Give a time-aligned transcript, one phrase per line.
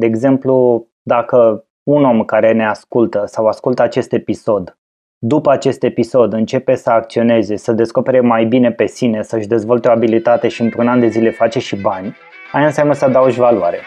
[0.00, 4.78] De exemplu, dacă un om care ne ascultă sau ascultă acest episod,
[5.18, 9.90] după acest episod începe să acționeze, să descopere mai bine pe sine, să-și dezvolte o
[9.90, 12.16] abilitate și într-un an de zile face și bani,
[12.52, 13.78] aia înseamnă să adaugi valoare,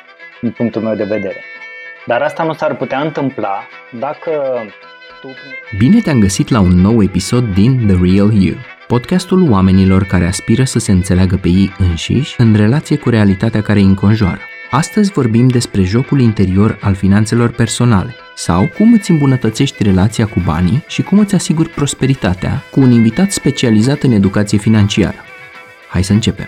[0.41, 1.41] din punctul meu de vedere.
[2.05, 3.57] Dar asta nu s-ar putea întâmpla
[3.99, 4.31] dacă
[5.21, 5.27] tu...
[5.77, 8.55] Bine te-am găsit la un nou episod din The Real You,
[8.87, 13.79] podcastul oamenilor care aspiră să se înțeleagă pe ei înșiși în relație cu realitatea care
[13.79, 14.41] îi înconjoară.
[14.69, 20.83] Astăzi vorbim despre jocul interior al finanțelor personale sau cum îți îmbunătățești relația cu banii
[20.87, 25.17] și cum îți asiguri prosperitatea cu un invitat specializat în educație financiară.
[25.89, 26.47] Hai să începem!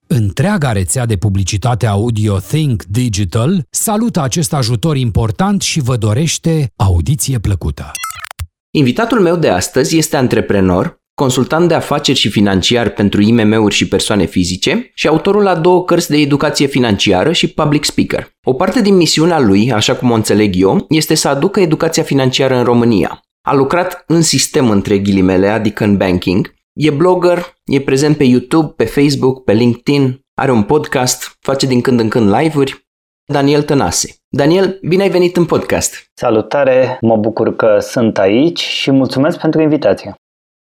[0.13, 7.39] Întreaga rețea de publicitate audio Think Digital salută acest ajutor important și vă dorește audiție
[7.39, 7.91] plăcută.
[8.73, 14.25] Invitatul meu de astăzi este antreprenor, consultant de afaceri și financiar pentru IMM-uri și persoane
[14.25, 18.29] fizice și autorul la două cărți de educație financiară și public speaker.
[18.43, 22.55] O parte din misiunea lui, așa cum o înțeleg eu, este să aducă educația financiară
[22.55, 23.21] în România.
[23.41, 26.53] A lucrat în sistem între ghilimele, adică în banking,
[26.83, 31.81] E blogger, e prezent pe YouTube, pe Facebook, pe LinkedIn, are un podcast, face din
[31.81, 32.87] când în când live-uri.
[33.31, 34.15] Daniel Tănase.
[34.29, 36.05] Daniel, bine ai venit în podcast!
[36.13, 40.13] Salutare, mă bucur că sunt aici și mulțumesc pentru invitație.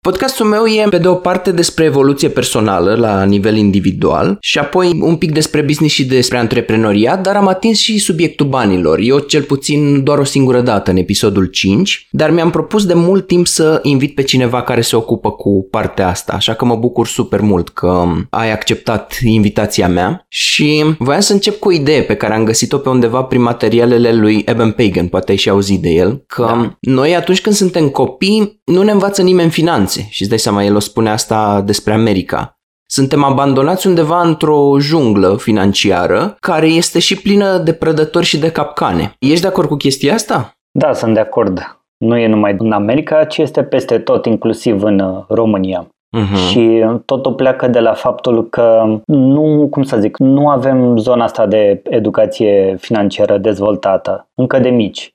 [0.05, 4.99] Podcastul meu e pe de o parte despre evoluție personală la nivel individual și apoi
[5.01, 8.99] un pic despre business și despre antreprenoriat, dar am atins și subiectul banilor.
[9.03, 13.27] Eu cel puțin doar o singură dată în episodul 5, dar mi-am propus de mult
[13.27, 17.07] timp să invit pe cineva care se ocupă cu partea asta, așa că mă bucur
[17.07, 22.15] super mult că ai acceptat invitația mea și voiam să încep cu o idee pe
[22.15, 25.91] care am găsit-o pe undeva prin materialele lui Eben Pagan, poate ai și auzit de
[25.91, 26.77] el, că da.
[26.81, 30.13] noi atunci când suntem copii nu ne învață nimeni finanțe finanțe.
[30.13, 32.59] Și îți dai seama, el o spune asta despre America.
[32.87, 39.15] Suntem abandonați undeva într-o junglă financiară care este și plină de prădători și de capcane.
[39.19, 40.53] Ești de acord cu chestia asta?
[40.79, 41.79] Da, sunt de acord.
[41.99, 45.87] Nu e numai în America, ci este peste tot, inclusiv în uh, România.
[45.87, 46.49] Uh-huh.
[46.49, 51.47] Și totul pleacă de la faptul că nu, cum să zic, nu avem zona asta
[51.47, 55.15] de educație financiară dezvoltată, încă de mici.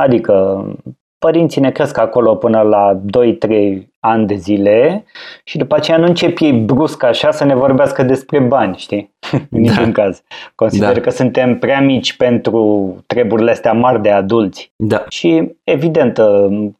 [0.00, 0.64] Adică
[1.20, 3.00] părinții ne cresc acolo până la
[3.48, 5.04] 2-3 ani de zile
[5.44, 9.14] și după aceea nu încep ei brusc așa să ne vorbească despre bani, știi?
[9.32, 9.70] În da.
[9.70, 10.22] niciun caz.
[10.54, 11.00] Consider da.
[11.00, 14.72] că suntem prea mici pentru treburile astea mari de adulți.
[14.76, 15.04] Da.
[15.08, 16.20] Și evident,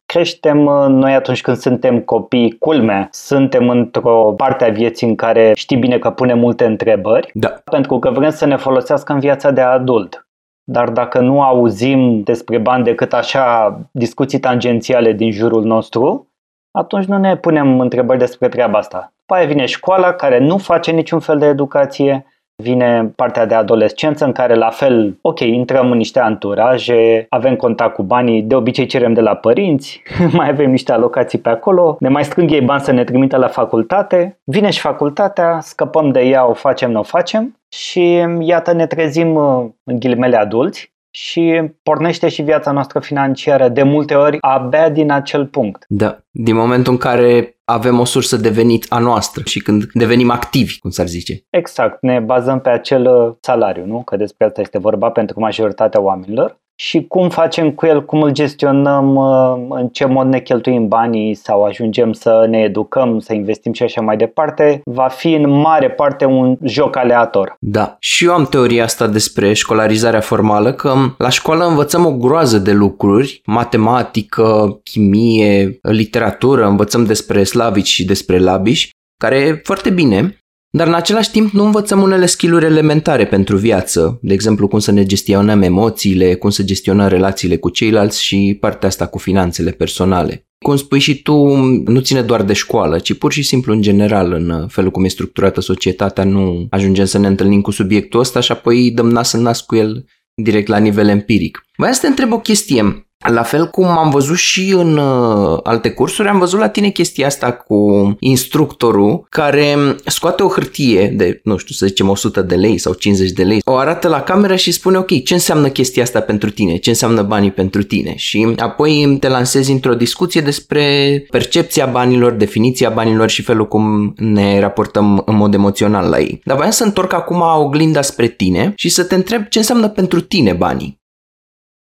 [0.06, 0.58] creștem
[0.88, 5.98] noi atunci când suntem copii, culmea, suntem într-o parte a vieții în care știi bine
[5.98, 7.48] că punem multe întrebări, da.
[7.48, 10.24] pentru că vrem să ne folosească în viața de adult
[10.70, 16.28] dar dacă nu auzim despre bani decât așa discuții tangențiale din jurul nostru,
[16.70, 19.12] atunci nu ne punem întrebări despre treaba asta.
[19.18, 22.26] După aia vine școala care nu face niciun fel de educație,
[22.60, 27.94] vine partea de adolescență în care la fel, ok, intrăm în niște anturaje, avem contact
[27.94, 32.08] cu banii, de obicei cerem de la părinți, mai avem niște alocații pe acolo, ne
[32.08, 36.48] mai strâng ei bani să ne trimită la facultate, vine și facultatea, scăpăm de ea,
[36.48, 42.28] o facem, nu o facem și iată ne trezim uh, în ghilimele adulți și pornește
[42.28, 45.84] și viața noastră financiară de multe ori abia din acel punct.
[45.88, 50.30] Da, din momentul în care avem o sursă de venit a noastră și când devenim
[50.30, 51.44] activi, cum s-ar zice.
[51.50, 54.02] Exact, ne bazăm pe acel uh, salariu, nu?
[54.02, 58.30] Că despre asta este vorba pentru majoritatea oamenilor și cum facem cu el, cum îl
[58.30, 63.72] gestionăm, uh, în ce mod ne cheltuim banii sau ajungem să ne educăm, să investim
[63.72, 67.56] și așa mai departe, va fi în mare parte un joc aleator.
[67.58, 72.58] Da, și eu am teoria asta despre școlarizarea formală, că la școală învățăm o groază
[72.58, 80.38] de lucruri, matematică, chimie, literatură, învățăm despre slavici și despre labiși, care e foarte bine,
[80.72, 84.92] dar în același timp nu învățăm unele skill elementare pentru viață, de exemplu cum să
[84.92, 90.44] ne gestionăm emoțiile, cum să gestionăm relațiile cu ceilalți și partea asta cu finanțele personale.
[90.64, 91.46] Cum spui și tu,
[91.86, 95.08] nu ține doar de școală, ci pur și simplu în general, în felul cum e
[95.08, 99.42] structurată societatea, nu ajungem să ne întâlnim cu subiectul ăsta și apoi dăm nas în
[99.42, 100.04] nas cu el
[100.34, 101.64] direct la nivel empiric.
[101.76, 103.09] Vreau să te întreb o chestie.
[103.28, 107.26] La fel cum am văzut și în uh, alte cursuri, am văzut la tine chestia
[107.26, 112.78] asta cu instructorul care scoate o hârtie de, nu știu, să zicem 100 de lei
[112.78, 116.20] sau 50 de lei, o arată la cameră și spune ok, ce înseamnă chestia asta
[116.20, 120.82] pentru tine, ce înseamnă banii pentru tine și apoi te lansezi într-o discuție despre
[121.30, 126.40] percepția banilor, definiția banilor și felul cum ne raportăm în mod emoțional la ei.
[126.44, 130.20] Dar voiam să întorc acum oglinda spre tine și să te întreb ce înseamnă pentru
[130.20, 130.99] tine banii.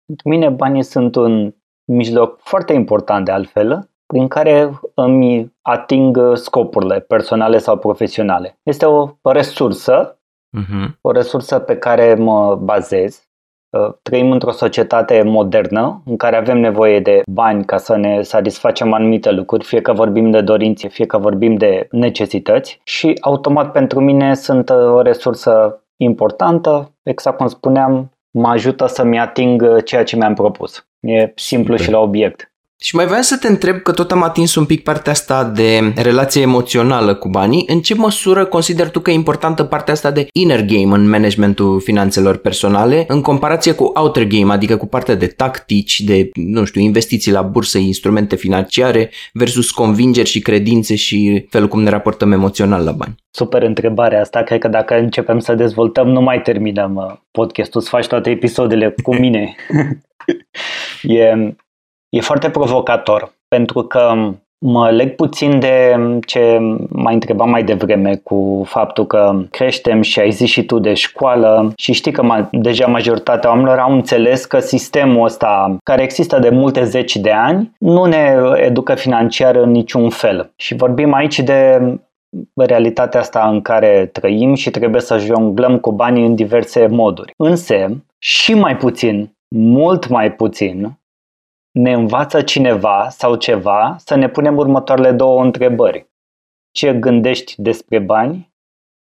[0.07, 1.53] Pentru mine banii sunt un
[1.85, 8.59] mijloc foarte important de altfel, prin care îmi ating scopurile personale sau profesionale.
[8.63, 10.19] Este o resursă,
[10.57, 10.99] uh-huh.
[11.01, 13.25] o resursă pe care mă bazez.
[13.69, 18.93] Uh, trăim într-o societate modernă în care avem nevoie de bani ca să ne satisfacem
[18.93, 23.99] anumite lucruri, fie că vorbim de dorințe, fie că vorbim de necesități și automat pentru
[23.99, 30.03] mine sunt uh, o resursă importantă, exact cum spuneam, mă ajută să-mi ating uh, ceea
[30.03, 30.87] ce mi-am propus.
[30.99, 31.85] E simplu Super.
[31.85, 32.51] și la obiect.
[32.79, 35.93] Și mai vreau să te întreb că tot am atins un pic partea asta de
[35.95, 37.65] relație emoțională cu banii.
[37.67, 41.81] În ce măsură consider tu că e importantă partea asta de inner game în managementul
[41.81, 46.81] finanțelor personale în comparație cu outer game, adică cu partea de tactici, de, nu știu,
[46.81, 52.83] investiții la bursă, instrumente financiare versus convingeri și credințe și felul cum ne raportăm emoțional
[52.83, 53.15] la bani?
[53.31, 54.43] Super întrebarea asta.
[54.43, 58.95] Cred că dacă începem să dezvoltăm, nu mai terminăm uh, podcastul, să faci toate episoadele
[59.03, 59.55] cu mine.
[61.01, 61.55] e,
[62.09, 64.13] E foarte provocator, pentru că
[64.65, 65.95] mă leg puțin de
[66.25, 66.57] ce
[66.89, 71.73] m-ai întrebat mai devreme cu faptul că creștem și ai zis și tu de școală
[71.75, 76.49] și știi că ma, deja majoritatea oamenilor au înțeles că sistemul ăsta, care există de
[76.49, 80.51] multe zeci de ani, nu ne educă financiar în niciun fel.
[80.55, 81.81] Și vorbim aici de
[82.55, 87.33] realitatea asta în care trăim și trebuie să jonglăm cu banii în diverse moduri.
[87.37, 90.97] Însă, și mai puțin, mult mai puțin,
[91.77, 96.07] ne învață cineva sau ceva să ne punem următoarele două întrebări.
[96.71, 98.53] Ce gândești despre bani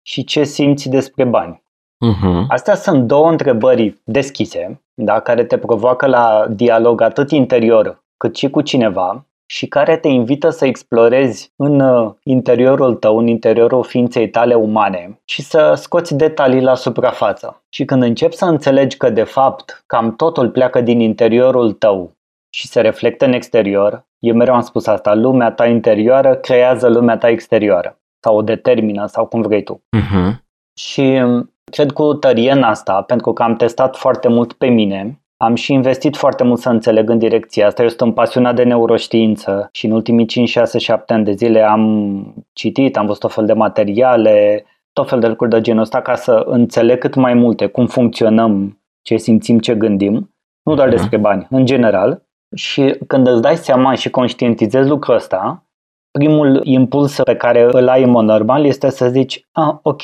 [0.02, 1.62] și ce simți despre bani?
[2.06, 2.46] Uh-huh.
[2.48, 8.50] Astea sunt două întrebări deschise, da, care te provoacă la dialog atât interior cât și
[8.50, 14.28] cu cineva și care te invită să explorezi în uh, interiorul tău, în interiorul ființei
[14.28, 17.62] tale umane și să scoți detalii la suprafață.
[17.68, 22.16] Și când începi să înțelegi că de fapt cam totul pleacă din interiorul tău
[22.50, 27.16] și se reflectă în exterior, eu mereu am spus asta, lumea ta interioară creează lumea
[27.16, 29.82] ta exterioară sau o determină sau cum vrei tu.
[29.96, 30.46] Uh-huh.
[30.78, 35.20] Și um, cred cu tărie în asta, pentru că am testat foarte mult pe mine,
[35.36, 37.82] am și investit foarte mult să înțeleg în direcția asta.
[37.82, 42.46] Eu sunt pasionat de neuroștiință și în ultimii 5, 6, 7 ani de zile am
[42.52, 46.14] citit, am văzut tot fel de materiale, tot fel de lucruri de genul ăsta ca
[46.14, 50.90] să înțeleg cât mai multe cum funcționăm, ce simțim, ce gândim, nu doar uh-huh.
[50.90, 52.22] despre bani, în general.
[52.56, 55.62] Și când îți dai seama și conștientizezi lucrul ăsta,
[56.10, 60.02] primul impuls pe care îl ai în mod normal este să zici, ah, ok,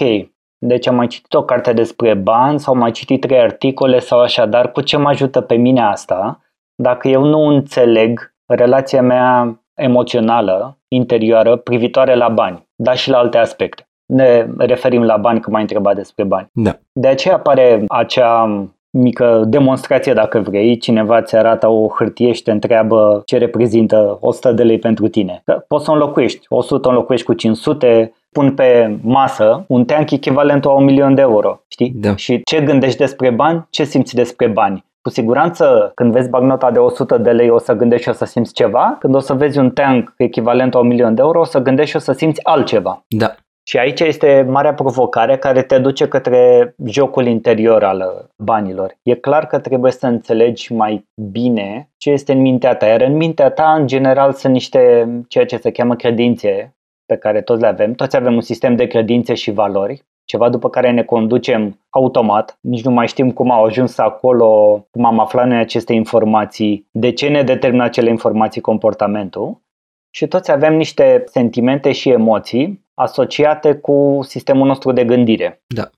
[0.58, 4.20] deci am mai citit o carte despre bani sau am mai citit trei articole sau
[4.20, 6.38] așa, dar cu ce mă ajută pe mine asta
[6.74, 13.38] dacă eu nu înțeleg relația mea emoțională, interioară, privitoare la bani, dar și la alte
[13.38, 13.88] aspecte.
[14.06, 16.48] Ne referim la bani, că m-ai întrebat despre bani.
[16.52, 16.78] Da.
[16.92, 22.50] De aceea apare acea mică demonstrație dacă vrei, cineva ți arată o hârtie și te
[22.50, 25.42] întreabă ce reprezintă 100 de lei pentru tine.
[25.68, 30.84] Poți să înlocuiești, 100 înlocuiești cu 500, pun pe masă un teanc echivalent a un
[30.84, 31.92] milion de euro, știi?
[31.94, 32.16] Da.
[32.16, 34.84] Și ce gândești despre bani, ce simți despre bani.
[35.02, 38.24] Cu siguranță, când vezi bagnota de 100 de lei, o să gândești și o să
[38.24, 38.96] simți ceva.
[39.00, 41.90] Când o să vezi un tank echivalent a un milion de euro, o să gândești
[41.90, 43.04] și o să simți altceva.
[43.08, 43.34] Da.
[43.66, 48.96] Și aici este marea provocare care te duce către jocul interior al banilor.
[49.02, 53.16] E clar că trebuie să înțelegi mai bine ce este în mintea ta, iar în
[53.16, 57.66] mintea ta, în general, sunt niște ceea ce se cheamă credințe pe care toți le
[57.66, 57.92] avem.
[57.92, 62.84] Toți avem un sistem de credințe și valori, ceva după care ne conducem automat, nici
[62.84, 67.28] nu mai știm cum au ajuns acolo, cum am aflat noi aceste informații, de ce
[67.28, 69.62] ne determină acele informații comportamentul.
[70.10, 75.62] Și toți avem niște sentimente și emoții asociate cu sistemul nostru de gândire.
[75.66, 75.90] Da.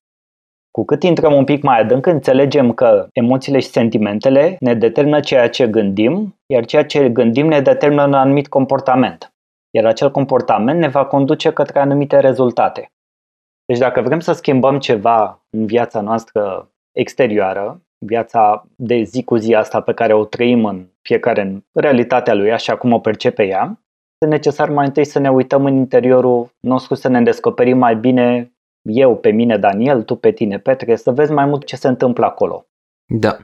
[0.70, 5.48] Cu cât intrăm un pic mai adânc, înțelegem că emoțiile și sentimentele ne determină ceea
[5.48, 9.34] ce gândim, iar ceea ce gândim ne determină un anumit comportament.
[9.70, 12.90] Iar acel comportament ne va conduce către anumite rezultate.
[13.64, 19.54] Deci dacă vrem să schimbăm ceva în viața noastră exterioară, viața de zi cu zi
[19.54, 23.80] asta pe care o trăim în fiecare în realitatea lui, așa cum o percepe ea,
[24.18, 28.52] este necesar mai întâi să ne uităm în interiorul nostru, să ne descoperim mai bine
[28.82, 32.24] eu pe mine, Daniel, tu pe tine, Petre, să vezi mai mult ce se întâmplă
[32.24, 32.66] acolo.
[33.08, 33.38] Da.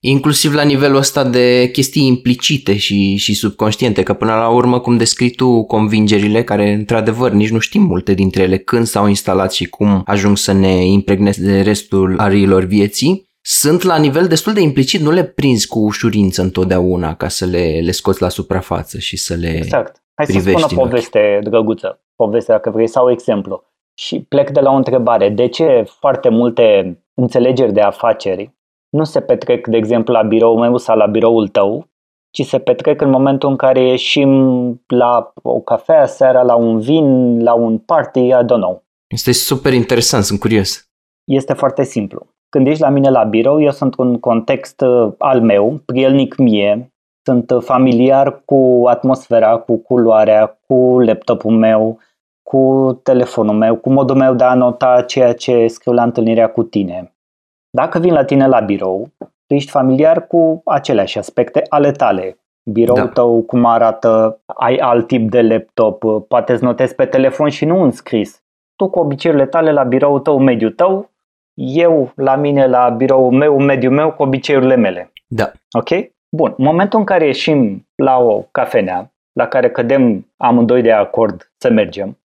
[0.00, 4.96] Inclusiv la nivelul ăsta de chestii implicite și, și subconștiente, că până la urmă, cum
[4.96, 9.68] descrii tu convingerile, care într-adevăr nici nu știm multe dintre ele, când s-au instalat și
[9.68, 15.00] cum ajung să ne impregneze de restul ariilor vieții, sunt la nivel destul de implicit,
[15.00, 19.34] nu le prinzi cu ușurință întotdeauna ca să le, le scoți la suprafață și să
[19.34, 20.04] le Exact.
[20.16, 23.64] Hai să spun o poveste drăguță, poveste dacă vrei, sau exemplu.
[23.98, 25.28] Și plec de la o întrebare.
[25.28, 28.54] De ce foarte multe înțelegeri de afaceri
[28.90, 31.88] nu se petrec, de exemplu, la biroul meu sau la biroul tău,
[32.30, 34.30] ci se petrec în momentul în care ieșim
[34.86, 38.84] la o cafea seara, la un vin, la un party, I don't know.
[39.06, 40.88] Este super interesant, sunt curios.
[41.24, 42.26] Este foarte simplu.
[42.48, 46.92] Când ești la mine la birou, eu sunt un context uh, al meu, prielnic mie,
[47.26, 51.98] sunt uh, familiar cu atmosfera, cu culoarea, cu laptopul meu,
[52.42, 56.62] cu telefonul meu, cu modul meu de a nota ceea ce scriu la întâlnirea cu
[56.62, 57.14] tine.
[57.70, 62.38] Dacă vin la tine la birou, tu ești familiar cu aceleași aspecte ale tale.
[62.70, 63.08] Biroul da.
[63.08, 67.82] tău, cum arată, ai alt tip de laptop, poate îți notezi pe telefon și nu
[67.82, 68.42] în scris.
[68.76, 71.10] Tu cu obiceiurile tale la biroul tău, mediul tău,
[71.54, 75.12] eu la mine la biroul meu, mediul meu, cu obiceiurile mele.
[75.26, 75.52] Da.
[75.78, 75.88] Ok?
[76.36, 76.54] Bun.
[76.56, 81.70] În momentul în care ieșim la o cafenea, la care cădem amândoi de acord să
[81.70, 82.18] mergem,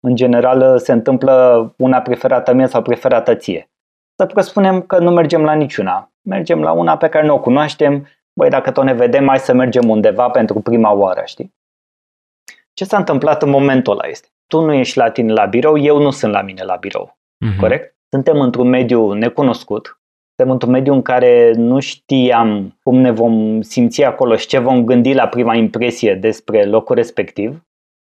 [0.00, 1.34] în general se întâmplă
[1.78, 3.70] una preferată mie sau preferată ție
[4.18, 6.12] să presupunem că nu mergem la niciuna.
[6.22, 9.52] Mergem la una pe care nu o cunoaștem, băi, dacă tot ne vedem, mai să
[9.52, 11.54] mergem undeva pentru prima oară, știi?
[12.72, 16.00] Ce s-a întâmplat în momentul ăla este, tu nu ești la tine la birou, eu
[16.02, 17.60] nu sunt la mine la birou, uh-huh.
[17.60, 17.96] corect?
[18.08, 20.00] Suntem într-un mediu necunoscut,
[20.38, 24.84] suntem într-un mediu în care nu știam cum ne vom simți acolo și ce vom
[24.84, 27.66] gândi la prima impresie despre locul respectiv.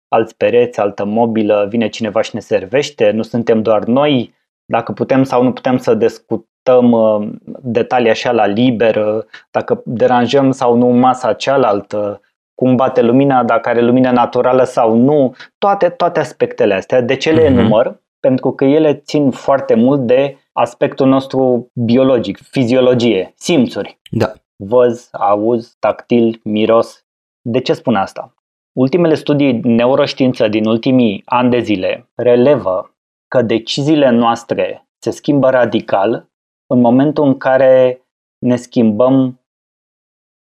[0.07, 4.33] Alți pereți, altă mobilă, vine cineva și ne servește, nu suntem doar noi,
[4.65, 7.29] dacă putem sau nu putem să discutăm uh,
[7.61, 12.21] detalii așa la liber, dacă deranjăm sau nu masa cealaltă,
[12.55, 17.01] cum bate lumina, dacă are lumină naturală sau nu, toate, toate aspectele astea.
[17.01, 17.45] De ce le uh-huh.
[17.45, 18.01] enumăr?
[18.19, 23.99] Pentru că ele țin foarte mult de aspectul nostru biologic, fiziologie, simțuri.
[24.11, 24.33] Da.
[24.55, 27.05] Văz, auz, tactil, miros.
[27.41, 28.33] De ce spun asta?
[28.79, 32.95] Ultimele studii neuroștiință din ultimii ani de zile relevă
[33.27, 36.29] că deciziile noastre se schimbă radical
[36.73, 38.01] în momentul în care
[38.45, 39.41] ne schimbăm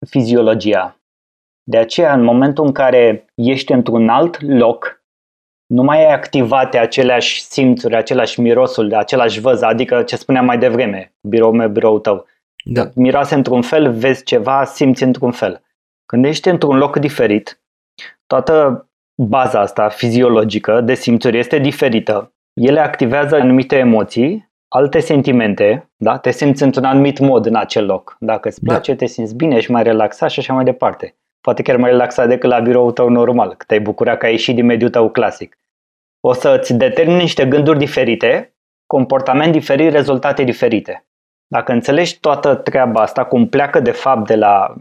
[0.09, 0.99] fiziologia.
[1.63, 4.96] De aceea, în momentul în care ești într-un alt loc,
[5.67, 11.13] nu mai ai activate aceleași simțuri, același mirosul, același văz, adică ce spuneam mai devreme,
[11.21, 12.25] birou meu, birou tău.
[12.63, 12.89] Da.
[12.95, 15.61] Miroase într-un fel, vezi ceva, simți într-un fel.
[16.05, 17.61] Când ești într-un loc diferit,
[18.27, 26.17] toată baza asta fiziologică de simțuri este diferită ele activează anumite emoții, alte sentimente, da?
[26.17, 28.17] te simți într-un anumit mod în acel loc.
[28.19, 28.71] Dacă îți da.
[28.71, 28.97] place, da.
[28.97, 31.15] te simți bine, ești mai relaxat și așa mai departe.
[31.47, 34.55] Poate chiar mai relaxat decât la biroul tău normal, că te-ai bucurat că ai ieșit
[34.55, 35.59] din mediul tău clasic.
[36.19, 41.05] O să îți determini niște gânduri diferite, comportament diferit, rezultate diferite.
[41.47, 44.73] Dacă înțelegi toată treaba asta, cum pleacă de fapt de la,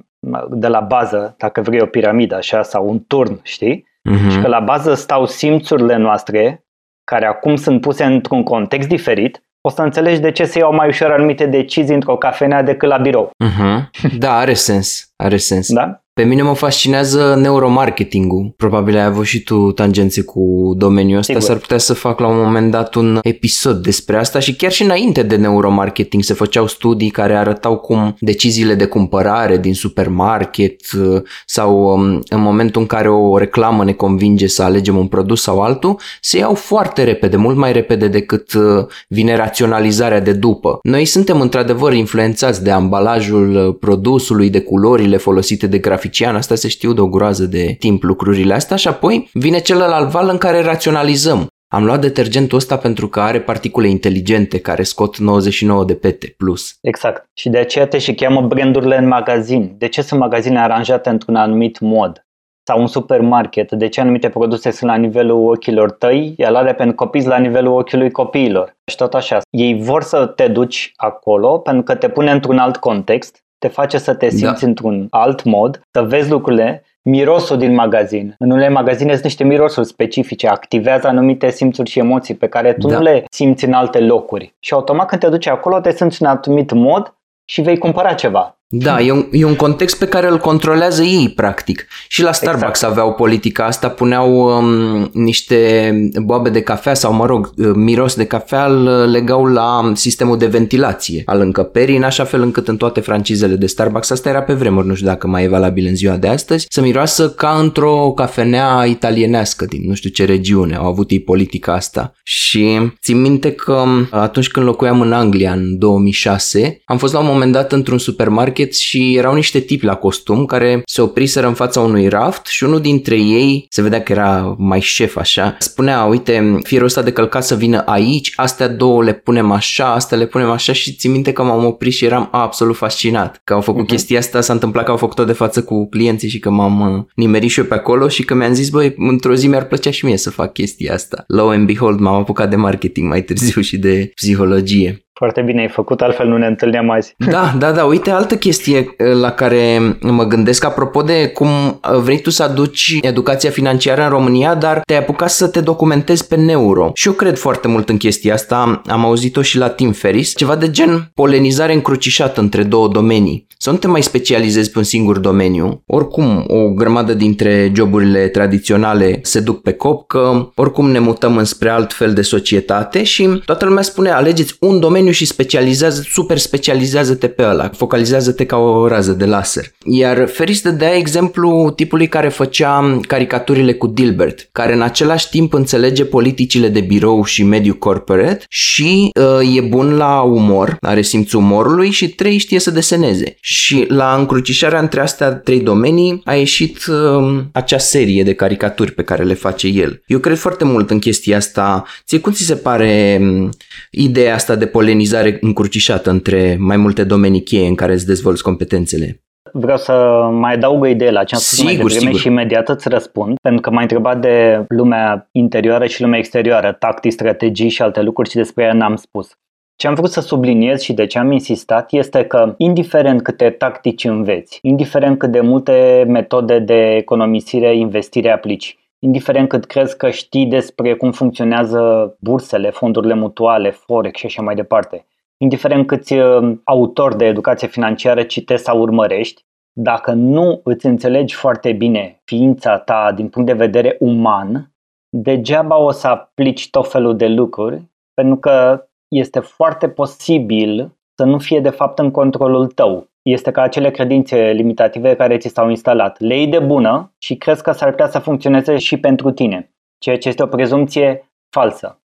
[0.49, 3.87] de la bază, dacă vrei o piramidă așa, sau un turn, știi?
[4.11, 4.30] Uh-huh.
[4.30, 6.64] Și că la bază stau simțurile noastre,
[7.04, 10.88] care acum sunt puse într-un context diferit, o să înțelegi de ce se iau mai
[10.88, 13.30] ușor anumite decizii într-o cafenea decât la birou.
[13.44, 13.90] Uh-huh.
[14.18, 15.12] Da, are sens.
[15.16, 15.73] Are sens.
[15.73, 16.00] Da?
[16.20, 18.52] Pe mine mă fascinează neuromarketingul.
[18.56, 21.32] Probabil ai avut și tu tangențe cu domeniul ăsta.
[21.32, 21.49] Sigur.
[21.49, 24.82] S-ar putea să fac la un moment dat un episod despre asta și chiar și
[24.82, 31.23] înainte de neuromarketing se făceau studii care arătau cum deciziile de cumpărare din supermarket uh,
[31.46, 35.61] sau um, în momentul în care o reclamă ne convinge să alegem un produs sau
[35.61, 40.78] altul, se iau foarte repede, mult mai repede decât uh, vine raționalizarea de după.
[40.82, 46.54] Noi suntem într-adevăr influențați de ambalajul uh, produsului, de culorile folosite de grafic grafician, asta
[46.54, 50.38] se știu de o groază de timp lucrurile astea și apoi vine celălalt val în
[50.38, 51.46] care raționalizăm.
[51.68, 56.78] Am luat detergentul ăsta pentru că are particule inteligente care scot 99 de pete plus.
[56.80, 57.30] Exact.
[57.34, 59.75] Și de aceea te și cheamă brandurile în magazin.
[59.78, 62.20] De ce sunt magazine aranjate într-un anumit mod?
[62.68, 66.94] Sau un supermarket, de ce anumite produse sunt la nivelul ochilor tăi, iar ale pentru
[66.94, 68.76] copii la nivelul ochiului copiilor.
[68.90, 69.40] Și tot așa.
[69.50, 73.98] Ei vor să te duci acolo pentru că te pune într-un alt context te face
[73.98, 74.66] să te simți da.
[74.66, 78.34] într-un alt mod, să vezi lucrurile, mirosul din magazin.
[78.38, 82.86] În unele magazine sunt niște mirosuri specifice, activează anumite simțuri și emoții pe care tu
[82.86, 82.96] da.
[82.96, 84.54] nu le simți în alte locuri.
[84.58, 88.55] Și automat când te duci acolo te simți în anumit mod și vei cumpăra ceva.
[88.68, 91.87] Da, e un, e un context pe care îl controlează ei, practic.
[92.08, 92.92] Și la Starbucks exact.
[92.92, 95.90] aveau politica asta, puneau um, niște
[96.23, 100.46] boabe de cafea sau, mă rog, uh, miros de cafea, îl legau la sistemul de
[100.46, 104.52] ventilație al încăperii, în așa fel încât în toate francizele de Starbucks, asta era pe
[104.52, 108.12] vremuri, nu știu dacă mai e valabil în ziua de astăzi, să miroasă ca într-o
[108.14, 110.75] cafenea italienească din nu știu ce regiune.
[110.75, 112.12] Au avut ei politica asta.
[112.23, 117.18] Și țin minte că um, atunci când locuiam în Anglia, în 2006, am fost la
[117.18, 121.46] un moment dat într-un supermarket supermarket și erau niște tipi la costum care se opriseră
[121.46, 125.56] în fața unui raft și unul dintre ei, se vedea că era mai șef așa,
[125.58, 130.18] spunea, uite, firul ăsta de călcat să vină aici, astea două le punem așa, astea
[130.18, 133.60] le punem așa și țin minte că m-am oprit și eram absolut fascinat că au
[133.60, 133.88] făcut uh-huh.
[133.88, 137.04] chestia asta, s-a întâmplat că au făcut-o de față cu clienții și că m-am uh,
[137.14, 140.04] nimerit și eu pe acolo și că mi-am zis, băi, într-o zi mi-ar plăcea și
[140.04, 141.25] mie să fac chestia asta.
[141.26, 145.05] Lo and behold, m-am apucat de marketing mai târziu și de psihologie.
[145.18, 147.14] Foarte bine ai făcut, altfel nu ne întâlneam azi.
[147.18, 147.85] Da, da, da.
[147.85, 152.42] Uite, altă chestie eh, la care mă gândesc apropo de cum eh, vrei tu să
[152.42, 156.90] aduci educația financiară în România, dar te-ai apucat să te documentezi pe neuro.
[156.94, 160.56] Și eu cred foarte mult în chestia asta, am auzit-o și la Tim Ferris, ceva
[160.56, 163.46] de gen polenizare încrucișată între două domenii.
[163.58, 165.82] Să nu te mai specializezi pe un singur domeniu.
[165.87, 171.68] Oricum, o grămadă dintre joburile tradiționale se duc pe cop, că oricum ne mutăm înspre
[171.68, 176.38] alt fel de societate și toată lumea spune alegeți un domeniu domeniu și specializează, super
[176.38, 179.64] specializează-te pe ăla, focalizează-te ca o rază de laser.
[179.84, 186.04] Iar Ferris dădea exemplu tipului care făcea caricaturile cu Dilbert, care în același timp înțelege
[186.04, 191.90] politicile de birou și mediu corporate și uh, e bun la umor, are simțul umorului
[191.90, 193.36] și trei știe să deseneze.
[193.40, 199.02] Și la încrucișarea între astea trei domenii a ieșit uh, acea serie de caricaturi pe
[199.02, 200.02] care le face el.
[200.06, 201.84] Eu cred foarte mult în chestia asta.
[202.06, 203.50] Ție cum ți se pare um,
[203.90, 208.42] ideea asta de polen polenizare încrucișată între mai multe domenii cheie în care îți dezvolți
[208.42, 209.20] competențele.
[209.52, 209.92] Vreau să
[210.32, 212.18] mai adaug o idee la ce am spus sigur, mai devreme sigur.
[212.20, 217.12] și imediat îți răspund, pentru că m-ai întrebat de lumea interioară și lumea exterioară, tactici,
[217.12, 219.30] strategii și alte lucruri și despre ea n-am spus.
[219.76, 224.04] Ce am vrut să subliniez și de ce am insistat este că, indiferent câte tactici
[224.04, 230.47] înveți, indiferent cât de multe metode de economisire, investire aplici, indiferent cât crezi că știi
[230.47, 237.16] despre cum funcționează bursele, fondurile mutuale, forex și așa mai departe, indiferent câți uh, autori
[237.16, 243.28] de educație financiară citești sau urmărești, dacă nu îți înțelegi foarte bine ființa ta din
[243.28, 244.73] punct de vedere uman,
[245.08, 247.82] degeaba o să aplici tot felul de lucruri,
[248.14, 253.62] pentru că este foarte posibil să nu fie de fapt în controlul tău este ca
[253.62, 256.21] acele credințe limitative care ți s-au instalat.
[256.21, 260.19] Le iei de bună și crezi că s-ar putea să funcționeze și pentru tine, ceea
[260.19, 262.00] ce este o prezumție falsă.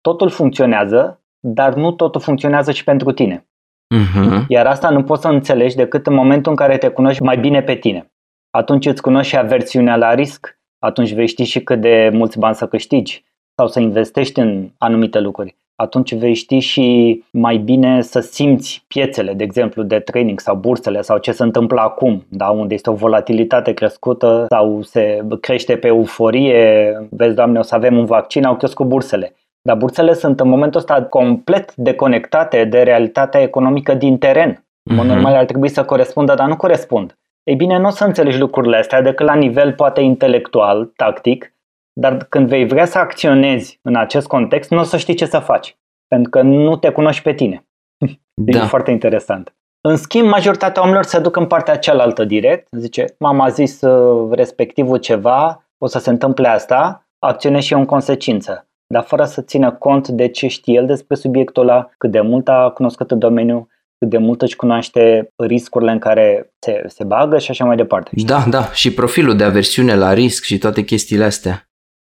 [0.00, 3.48] Totul funcționează, dar nu totul funcționează și pentru tine.
[3.94, 4.46] Uh-huh.
[4.48, 7.62] Iar asta nu poți să înțelegi decât în momentul în care te cunoști mai bine
[7.62, 8.12] pe tine.
[8.50, 12.54] Atunci îți cunoști și aversiunea la risc, atunci vei ști și cât de mulți bani
[12.54, 18.20] să câștigi sau să investești în anumite lucruri atunci vei ști și mai bine să
[18.20, 22.48] simți piețele, de exemplu, de training sau bursele sau ce se întâmplă acum, da?
[22.48, 27.98] unde este o volatilitate crescută sau se crește pe euforie, vezi, Doamne, o să avem
[27.98, 29.34] un vaccin, au crescut bursele.
[29.62, 34.64] Dar bursele sunt în momentul ăsta complet deconectate de realitatea economică din teren.
[34.82, 35.14] În mod mhm.
[35.14, 37.18] normal ar trebui să corespundă, dar nu corespund.
[37.42, 41.52] Ei bine, nu o să înțelegi lucrurile astea decât la nivel poate intelectual, tactic,
[42.00, 45.38] dar când vei vrea să acționezi în acest context, nu o să știi ce să
[45.38, 47.66] faci, pentru că nu te cunoști pe tine.
[48.40, 48.58] Da.
[48.58, 49.54] E foarte interesant.
[49.80, 54.30] În schimb, majoritatea oamenilor se duc în partea cealaltă direct, zice, mama a zis uh,
[54.32, 59.42] respectivul ceva, o să se întâmple asta, acționez și eu în consecință, dar fără să
[59.42, 63.18] țină cont de ce știe el despre subiectul ăla, cât de mult a cunoscut în
[63.18, 67.76] domeniu, cât de mult își cunoaște riscurile în care se, se bagă și așa mai
[67.76, 68.10] departe.
[68.12, 71.67] Da, da, și profilul de aversiune la risc și toate chestiile astea.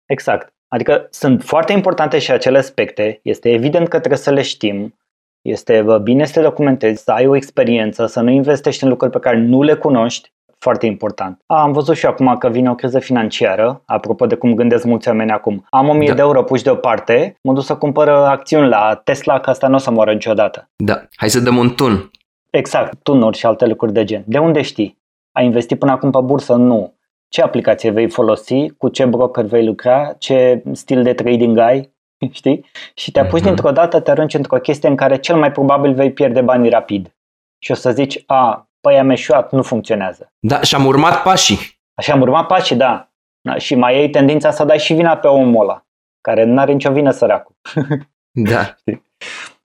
[0.10, 0.54] Exact.
[0.68, 4.98] Adică sunt foarte importante și acele aspecte, este evident că trebuie să le știm,
[5.42, 9.20] este bine să te documentezi, să ai o experiență, să nu investești în lucruri pe
[9.20, 11.42] care nu le cunoști, foarte important.
[11.46, 15.32] Am văzut și acum că vine o criză financiară, apropo de cum gândesc mulți oameni
[15.32, 15.66] acum.
[15.70, 16.14] Am 1000 da.
[16.14, 19.78] de euro puși deoparte, mă duc să cumpăr acțiuni la Tesla, că asta nu o
[19.78, 20.70] să moară niciodată.
[20.76, 22.12] Da, hai să dăm un tun.
[22.50, 24.24] Exact, tunuri și alte lucruri de gen.
[24.26, 24.98] De unde știi?
[25.32, 26.54] Ai investit până acum pe bursă?
[26.54, 26.94] Nu
[27.30, 31.94] ce aplicație vei folosi, cu ce broker vei lucra, ce stil de trading ai,
[32.32, 32.66] știi?
[32.94, 33.44] Și te apuci uh-huh.
[33.44, 37.16] dintr-o dată, te arunci într-o chestie în care cel mai probabil vei pierde banii rapid.
[37.64, 40.34] Și o să zici, a, păi am eșuat, nu funcționează.
[40.40, 41.80] Da, și am urmat pașii.
[41.94, 43.12] Așa am urmat pașii, da.
[43.42, 45.86] da și mai ai tendința să dai și vina pe omul ăla,
[46.22, 47.56] care nu are nicio vină săracul.
[48.32, 48.76] Da.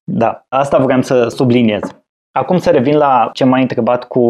[0.03, 1.81] da, asta vreau să subliniez.
[2.37, 4.21] Acum să revin la ce m-ai întrebat cu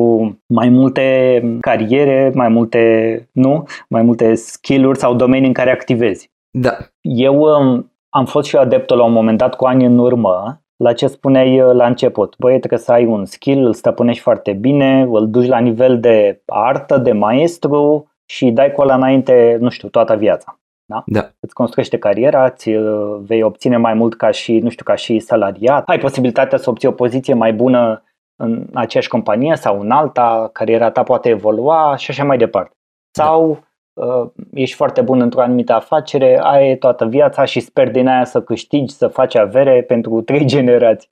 [0.46, 6.32] mai multe cariere, mai multe, nu, mai multe skill-uri sau domenii în care activezi.
[6.52, 6.78] Da.
[7.02, 10.62] Eu um, am fost și eu adeptul la un moment dat cu ani în urmă
[10.76, 12.36] la ce spuneai uh, la început.
[12.38, 16.42] Băi, trebuie să ai un skill, îl stăpânești foarte bine, îl duci la nivel de
[16.46, 20.60] artă, de maestru și dai cu ăla înainte, nu știu, toată viața.
[20.86, 21.04] Da?
[21.06, 21.30] da.
[21.40, 25.20] Îți construiește cariera, îți uh, vei obține mai mult ca și, nu știu, ca și
[25.20, 25.84] salariat.
[25.86, 28.04] Ai posibilitatea să obții o poziție mai bună
[28.36, 32.76] în aceeași companie sau în alta, cariera ta poate evolua și așa mai departe.
[33.12, 33.24] Da.
[33.24, 38.26] Sau uh, ești foarte bun într-o anumită afacere, ai toată viața și sper din aia
[38.26, 41.10] să câștigi, să faci avere pentru trei generații.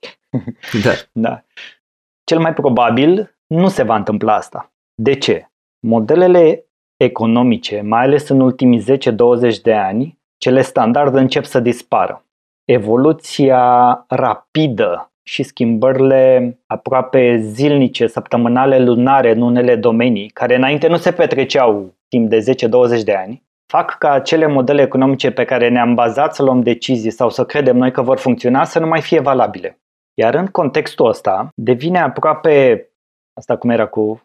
[0.84, 0.92] Da.
[1.12, 1.44] da.
[2.24, 4.72] Cel mai probabil nu se va întâmpla asta.
[4.94, 5.48] De ce?
[5.80, 6.66] Modelele
[7.04, 8.84] economice, mai ales în ultimii
[9.56, 12.26] 10-20 de ani, cele standard încep să dispară.
[12.66, 21.12] Evoluția rapidă și schimbările aproape zilnice, săptămânale, lunare în unele domenii, care înainte nu se
[21.12, 22.56] petreceau timp de
[23.00, 27.12] 10-20 de ani, fac ca acele modele economice pe care ne-am bazat să luăm decizii
[27.12, 29.80] sau să credem noi că vor funcționa să nu mai fie valabile.
[30.14, 32.88] Iar în contextul ăsta devine aproape,
[33.34, 34.22] asta cum era cu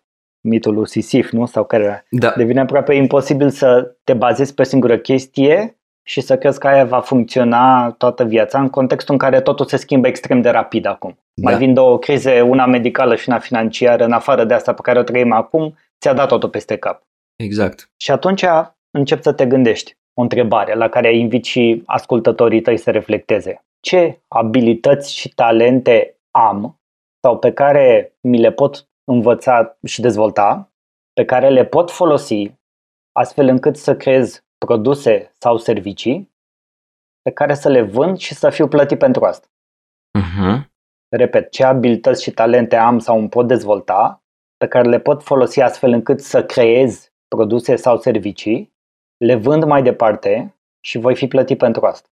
[0.48, 1.46] mitul lui Sisif, nu?
[1.46, 2.32] Sau care da.
[2.36, 6.84] devine aproape imposibil să te bazezi pe o singură chestie și să crezi că aia
[6.84, 11.18] va funcționa toată viața în contextul în care totul se schimbă extrem de rapid acum.
[11.34, 11.50] Da.
[11.50, 14.98] Mai vin două crize, una medicală și una financiară, în afară de asta pe care
[14.98, 17.02] o trăim acum, ți-a dat totul peste cap.
[17.36, 17.90] Exact.
[17.96, 18.44] Și atunci
[18.90, 23.64] începi să te gândești o întrebare la care invit și ascultătorii tăi să reflecteze.
[23.80, 26.80] Ce abilități și talente am
[27.24, 30.72] sau pe care mi le pot învăța și dezvolta,
[31.12, 32.52] pe care le pot folosi
[33.12, 36.36] astfel încât să creez produse sau servicii
[37.22, 39.48] pe care să le vând și să fiu plătit pentru asta.
[40.18, 40.66] Uh-huh.
[41.08, 44.22] Repet, ce abilități și talente am sau îmi pot dezvolta
[44.56, 48.76] pe care le pot folosi astfel încât să creez produse sau servicii,
[49.16, 52.08] le vând mai departe și voi fi plătit pentru asta.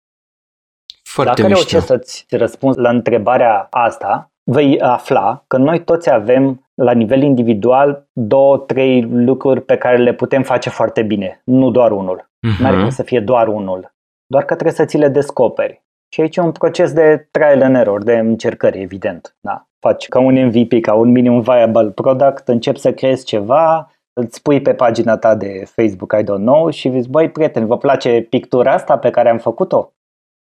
[1.02, 1.62] Foarte Dacă mișto.
[1.62, 8.08] reușesc să-ți răspuns la întrebarea asta, vei afla că noi toți avem la nivel individual
[8.12, 12.20] două, trei lucruri pe care le putem face foarte bine, nu doar unul.
[12.20, 12.60] Uh-huh.
[12.60, 13.94] Nu are cum să fie doar unul,
[14.26, 15.82] doar că trebuie să ți le descoperi.
[16.08, 19.36] Și aici e un proces de trial and error, de încercări, evident.
[19.40, 19.68] Da?
[19.78, 24.60] Faci ca un MVP, ca un minimum viable product, începi să creezi ceva, îți pui
[24.60, 28.72] pe pagina ta de Facebook, I don't know, și zici, băi, prieteni, vă place pictura
[28.72, 29.92] asta pe care am făcut-o?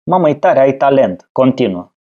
[0.09, 1.92] Mamă, e tare, ai talent, continuă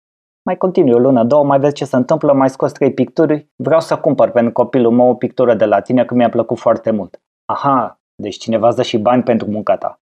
[0.42, 3.80] mai continui o lună, două, mai vezi ce se întâmplă, mai scos trei picturi, vreau
[3.80, 7.20] să cumpăr pentru copilul meu o pictură de la tine că mi-a plăcut foarte mult.
[7.44, 10.00] Aha, deci cineva îți dă și bani pentru munca ta.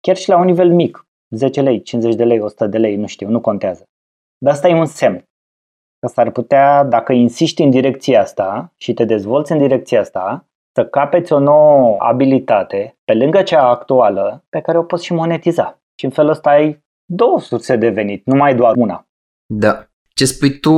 [0.00, 3.06] Chiar și la un nivel mic, 10 lei, 50 de lei, 100 de lei, nu
[3.06, 3.82] știu, nu contează.
[4.38, 5.24] Dar asta e un semn.
[5.98, 10.86] Că s-ar putea, dacă insiști în direcția asta și te dezvolți în direcția asta, să
[10.86, 15.78] capeți o nouă abilitate pe lângă cea actuală pe care o poți și monetiza.
[15.98, 19.04] Și în felul ăsta ai două surse de venit, nu mai doar una.
[19.52, 19.84] Da.
[20.14, 20.72] Ce spui tu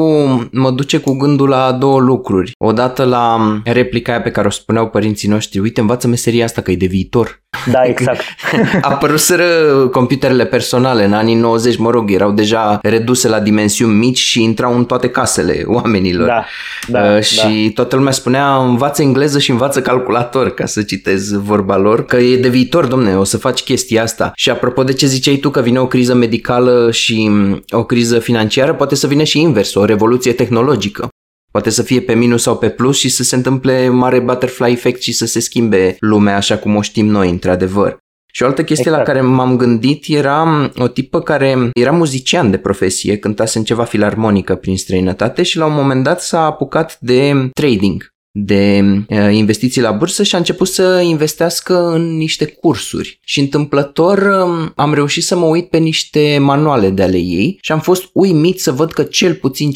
[0.53, 2.53] mă duce cu gândul la două lucruri.
[2.59, 6.71] Odată la replica aia pe care o spuneau părinții noștri, uite, învață meseria asta că
[6.71, 7.42] e de viitor.
[7.71, 8.21] Da, exact.
[8.81, 9.45] Apăruseră
[9.93, 14.77] computerele personale în anii 90, mă rog, erau deja reduse la dimensiuni mici și intrau
[14.77, 16.27] în toate casele oamenilor.
[16.27, 16.45] Da,
[16.87, 17.73] da, uh, și da.
[17.75, 22.37] toată lumea spunea, învață engleză și învață calculator, ca să citez vorba lor, că e
[22.37, 24.33] de viitor, domne, o să faci chestia asta.
[24.35, 27.31] Și apropo de ce ziceai tu, că vine o criză medicală și
[27.71, 31.09] o criză financiară, poate să vină și invers, o revoluție tehnologică.
[31.53, 35.03] Poate să fie pe minus sau pe plus și să se întâmple mare butterfly effect
[35.03, 37.99] și să se schimbe lumea așa cum o știm noi, într-adevăr.
[38.35, 39.07] Și o altă chestie exact.
[39.07, 43.85] la care m-am gândit era o tipă care era muzician de profesie, cântase în ceva
[43.85, 49.81] filarmonică prin străinătate și la un moment dat s-a apucat de trading de uh, investiții
[49.81, 53.19] la bursă și a început să investească în niște cursuri.
[53.25, 57.73] Și întâmplător um, am reușit să mă uit pe niște manuale de ale ei și
[57.73, 59.71] am fost uimit să văd că cel puțin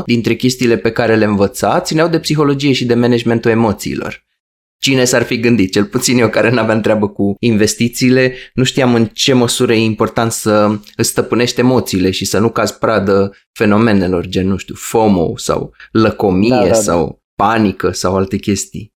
[0.00, 4.26] 50% dintre chestiile pe care le învăța țineau de psihologie și de managementul emoțiilor.
[4.80, 5.72] Cine s-ar fi gândit?
[5.72, 10.32] Cel puțin eu care n-aveam treabă cu investițiile, nu știam în ce măsură e important
[10.32, 15.72] să îți stăpânești emoțiile și să nu cazi pradă fenomenelor gen, nu știu, FOMO sau
[15.92, 16.74] lăcomie da, da, da.
[16.74, 18.92] sau panică sau alte chestii.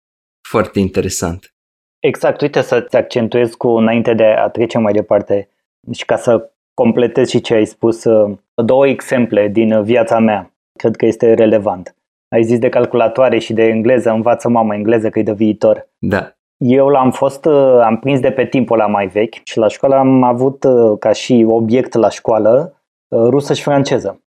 [0.49, 1.53] Foarte interesant.
[1.99, 5.49] Exact, uite să-ți accentuez cu înainte de a trece mai departe
[5.91, 10.95] și ca să completez și ce ai spus, uh, două exemple din viața mea, cred
[10.95, 11.95] că este relevant.
[12.35, 15.89] Ai zis de calculatoare și de engleză, învață mama engleză că e de viitor.
[15.97, 16.31] Da.
[16.57, 19.95] Eu l-am fost, uh, am prins de pe timpul la mai vechi și la școală
[19.95, 22.75] am avut uh, ca și obiect la școală
[23.15, 24.21] rusă și franceză.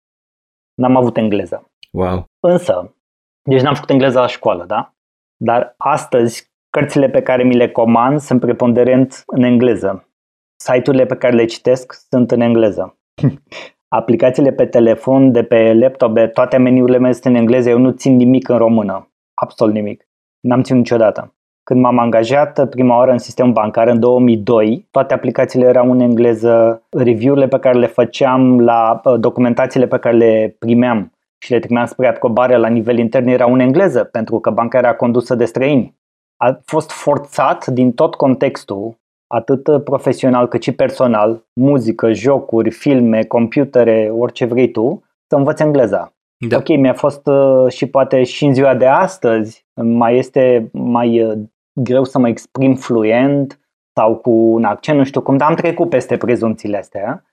[0.73, 1.71] N-am avut engleză.
[1.91, 2.25] Wow.
[2.39, 2.95] Însă,
[3.43, 4.93] deci n-am făcut engleză la școală, da?
[5.37, 10.07] Dar astăzi, cărțile pe care mi le comand sunt preponderent în engleză.
[10.55, 12.97] Site-urile pe care le citesc sunt în engleză.
[13.87, 17.91] Aplicațiile pe telefon, de pe laptop, de toate meniurile mele sunt în engleză, eu nu
[17.91, 19.11] țin nimic în română.
[19.33, 20.07] Absolut nimic.
[20.39, 21.35] N-am ținut niciodată.
[21.63, 26.83] Când m-am angajat prima oară în sistemul bancar în 2002, toate aplicațiile erau în engleză,
[26.89, 31.11] review-urile pe care le făceam la uh, documentațiile pe care le primeam
[31.43, 34.95] și le trimeam spre aprobare la nivel intern erau în engleză, pentru că banca era
[34.95, 35.97] condusă de străini.
[36.37, 44.11] A fost forțat din tot contextul, atât profesional cât și personal, muzică, jocuri, filme, computere,
[44.17, 46.13] orice vrei tu, să învăț engleza.
[46.47, 46.57] Da.
[46.57, 51.37] Ok, mi-a fost uh, și poate și în ziua de astăzi mai este mai uh,
[51.81, 53.59] greu să mă exprim fluent
[53.95, 57.25] sau cu un accent, nu știu cum, dar am trecut peste prezumțiile astea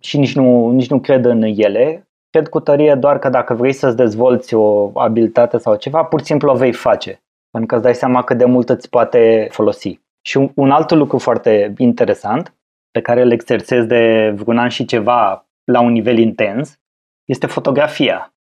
[0.00, 2.08] și nici nu, nici nu cred în ele.
[2.36, 6.26] Cred cu tărie doar că dacă vrei să-ți dezvolți o abilitate sau ceva, pur și
[6.26, 10.00] simplu o vei face, pentru că îți dai seama cât de mult îți poate folosi.
[10.22, 12.54] Și un, un alt lucru foarte interesant,
[12.90, 16.78] pe care îl exersez de vreun an și ceva la un nivel intens,
[17.24, 18.34] este fotografia.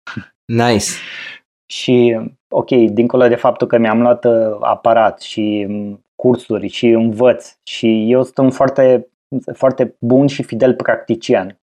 [0.45, 0.89] Nice.
[1.65, 7.55] Și, ok, dincolo de faptul că mi-am luat uh, aparat și mm, cursuri și învăț
[7.63, 9.07] și eu sunt foarte,
[9.53, 11.57] foarte bun și fidel practician.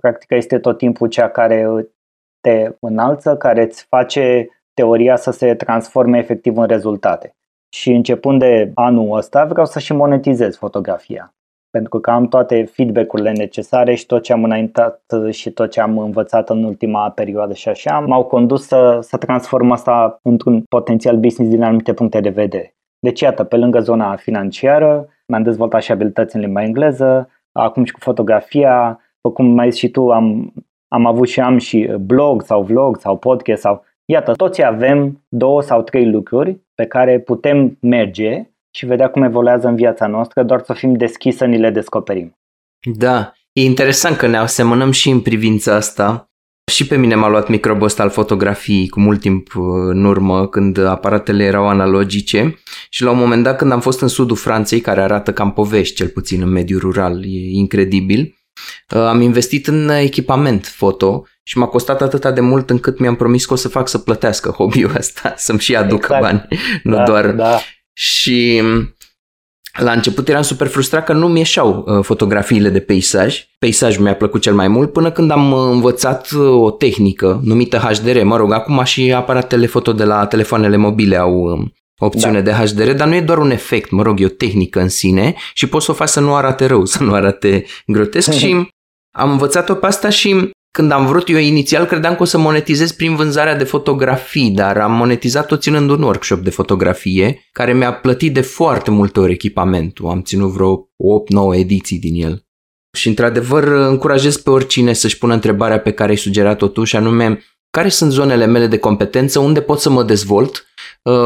[0.00, 1.88] Practica este tot timpul cea care
[2.40, 7.34] te înalță, care îți face teoria să se transforme efectiv în rezultate.
[7.68, 11.34] Și începând de anul ăsta vreau să și monetizez fotografia
[11.72, 15.98] pentru că am toate feedback-urile necesare și tot ce am înaintat și tot ce am
[15.98, 21.52] învățat în ultima perioadă și așa m-au condus să, să transform asta într-un potențial business
[21.52, 22.74] din anumite puncte de vedere.
[22.98, 27.92] Deci, iată, pe lângă zona financiară, mi-am dezvoltat și abilități în limba engleză, acum și
[27.92, 29.00] cu fotografia,
[29.30, 30.52] cum mai zis și tu, am,
[30.88, 33.84] am avut și am și blog sau vlog sau podcast sau...
[34.04, 39.68] Iată, toți avem două sau trei lucruri pe care putem merge și vedea cum evoluează
[39.68, 42.36] în viața noastră, doar să fim deschiși să ni le descoperim.
[42.96, 46.26] Da, e interesant că ne asemănăm și în privința asta.
[46.72, 50.48] Și pe mine m-a luat microbul ăsta al fotografiei cu mult timp uh, în urmă,
[50.48, 52.58] când aparatele erau analogice
[52.90, 55.94] și la un moment dat când am fost în sudul Franței, care arată cam povești,
[55.94, 58.41] cel puțin în mediul rural, e incredibil, uh,
[58.88, 63.52] am investit în echipament foto și m-a costat atâta de mult încât mi-am promis că
[63.52, 66.22] o să fac să plătească hobby-ul ăsta, să-mi și aducă exact.
[66.22, 66.48] bani,
[66.82, 67.58] nu da, doar da.
[67.92, 68.94] Și mm,
[69.78, 73.44] la început eram super frustrat că nu mi ieșeau uh, fotografiile de peisaj.
[73.58, 77.76] Peisajul mi-a plăcut cel mai mult până când am uh, învățat uh, o tehnică numită
[77.78, 78.22] HDR.
[78.22, 81.72] Mă rog, acum și aparatele foto de la telefoanele mobile au um,
[82.04, 82.50] opțiune da.
[82.50, 85.34] de HDR, dar nu e doar un efect, mă rog, e o tehnică în sine
[85.54, 88.68] și poți să o faci să nu arate rău, să nu arate grotesc și
[89.14, 92.92] am învățat-o pe asta și când am vrut, eu inițial credeam că o să monetizez
[92.92, 98.34] prin vânzarea de fotografii, dar am monetizat-o ținând un workshop de fotografie, care mi-a plătit
[98.34, 100.08] de foarte multe ori echipamentul.
[100.08, 100.88] Am ținut vreo
[101.54, 102.46] 8-9 ediții din el.
[102.96, 107.42] Și într-adevăr încurajez pe oricine să-și pună întrebarea pe care ai sugerat-o tu și anume
[107.70, 110.71] care sunt zonele mele de competență, unde pot să mă dezvolt, uh,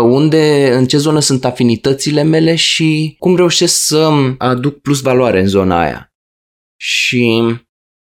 [0.03, 5.47] unde, în ce zonă sunt afinitățile mele și cum reușesc să aduc plus valoare în
[5.47, 6.13] zona aia.
[6.77, 7.55] Și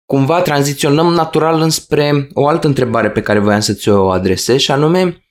[0.04, 5.26] cumva tranziționăm natural înspre o altă întrebare pe care voiam să ți-o adresez și anume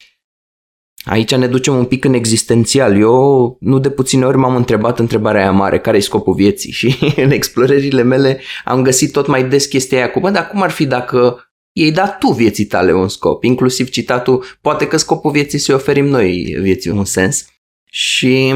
[1.06, 3.00] Aici ne ducem un pic în existențial.
[3.00, 6.71] Eu nu de puține ori m-am întrebat întrebarea aia mare, care e scopul vieții?
[6.80, 10.62] Și în explorările mele am găsit tot mai des chestia aia cu, bă, dar cum
[10.62, 11.44] ar fi dacă
[11.75, 13.43] ei dat tu vieții tale un scop?
[13.43, 17.45] Inclusiv citatul, poate că scopul vieții să oferim noi vieții un sens.
[17.85, 18.53] Și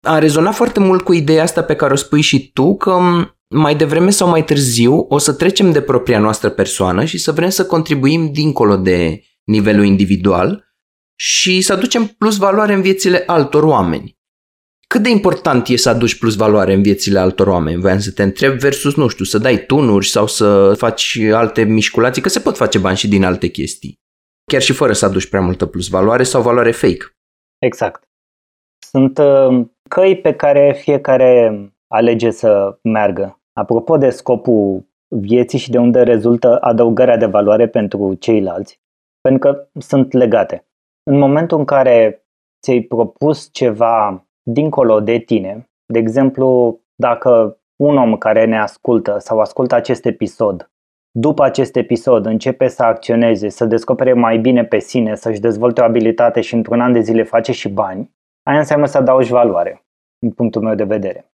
[0.00, 2.98] a rezonat foarte mult cu ideea asta pe care o spui și tu, că
[3.48, 7.48] mai devreme sau mai târziu o să trecem de propria noastră persoană și să vrem
[7.48, 10.64] să contribuim dincolo de nivelul individual
[11.14, 14.13] și să aducem plus valoare în viețile altor oameni.
[14.94, 17.80] Cât de important e să aduci plus valoare în viețile altor oameni?
[17.80, 22.22] Voiam să te întreb versus, nu știu, să dai tunuri sau să faci alte mișculații,
[22.22, 23.98] că se pot face bani și din alte chestii.
[24.44, 27.04] Chiar și fără să aduci prea multă plus valoare sau valoare fake.
[27.58, 28.08] Exact.
[28.86, 33.40] Sunt uh, căi pe care fiecare alege să meargă.
[33.52, 38.80] Apropo de scopul vieții și de unde rezultă adăugarea de valoare pentru ceilalți,
[39.20, 40.66] pentru că sunt legate.
[41.10, 42.26] În momentul în care
[42.62, 49.40] ți-ai propus ceva dincolo de tine, de exemplu, dacă un om care ne ascultă sau
[49.40, 50.70] ascultă acest episod,
[51.10, 55.84] după acest episod începe să acționeze, să descopere mai bine pe sine, să-și dezvolte o
[55.84, 59.84] abilitate și într-un an de zile face și bani, aia înseamnă să adaugi valoare,
[60.18, 61.32] din punctul meu de vedere.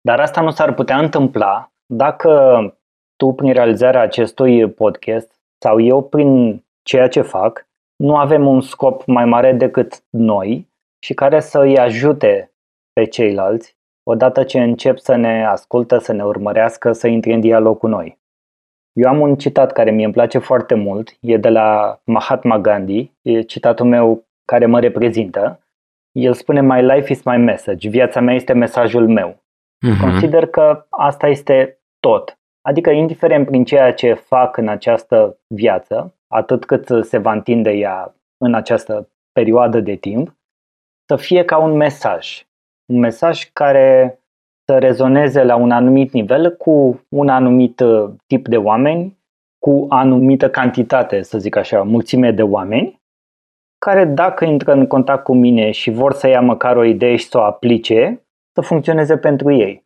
[0.00, 2.62] Dar asta nu s-ar putea întâmpla dacă
[3.16, 9.04] tu, prin realizarea acestui podcast, sau eu, prin ceea ce fac, nu avem un scop
[9.06, 10.70] mai mare decât noi
[11.04, 12.51] și care să îi ajute
[12.92, 17.78] pe ceilalți odată ce încep să ne ascultă, să ne urmărească, să intre în dialog
[17.78, 18.20] cu noi.
[18.92, 23.12] Eu am un citat care mie îmi place foarte mult, e de la Mahatma Gandhi,
[23.22, 25.66] e citatul meu care mă reprezintă.
[26.12, 29.30] El spune My life is my message, viața mea este mesajul meu.
[29.30, 30.00] Uh-huh.
[30.00, 32.38] Consider că asta este tot.
[32.60, 38.14] Adică indiferent prin ceea ce fac în această viață, atât cât se va întinde ea
[38.44, 40.36] în această perioadă de timp,
[41.06, 42.46] să fie ca un mesaj.
[42.86, 44.18] Un mesaj care
[44.64, 49.18] să rezoneze la un anumit nivel cu un anumit uh, tip de oameni,
[49.58, 53.00] cu anumită cantitate, să zic așa, mulțime de oameni,
[53.78, 57.28] care dacă intră în contact cu mine și vor să ia măcar o idee și
[57.28, 59.84] să o aplice, să funcționeze pentru ei.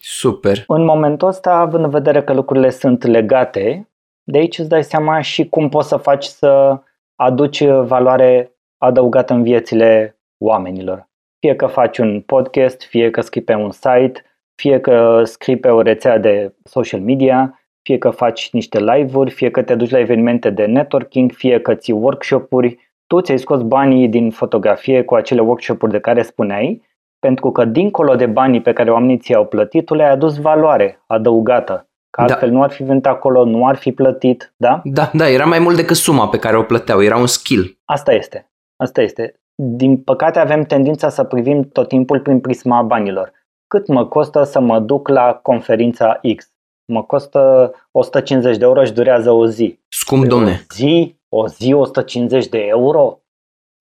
[0.00, 0.64] Super.
[0.66, 3.88] În momentul ăsta, având în vedere că lucrurile sunt legate,
[4.22, 6.80] de aici îți dai seama și cum poți să faci să
[7.14, 11.07] aduci valoare adăugată în viețile oamenilor.
[11.40, 14.22] Fie că faci un podcast, fie că scrii pe un site,
[14.54, 19.50] fie că scrii pe o rețea de social media, fie că faci niște live-uri, fie
[19.50, 24.08] că te duci la evenimente de networking, fie că ții workshop-uri, tu ți-ai scos banii
[24.08, 26.82] din fotografie cu acele workshop-uri de care spuneai,
[27.18, 31.88] pentru că dincolo de banii pe care oamenii ți-au plătit, tu le-ai adus valoare adăugată.
[32.10, 32.32] Că da.
[32.32, 32.54] altfel da.
[32.54, 34.80] nu ar fi venit acolo, nu ar fi plătit, da?
[34.84, 37.78] Da, da, era mai mult decât suma pe care o plăteau, era un skill.
[37.84, 39.40] Asta este, asta este.
[39.62, 43.32] Din păcate avem tendința să privim tot timpul prin prisma banilor.
[43.66, 46.52] Cât mă costă să mă duc la conferința X?
[46.92, 49.80] Mă costă 150 de euro și durează o zi.
[49.88, 50.50] Scump, domne.
[50.50, 53.20] O zi, o zi 150 de euro?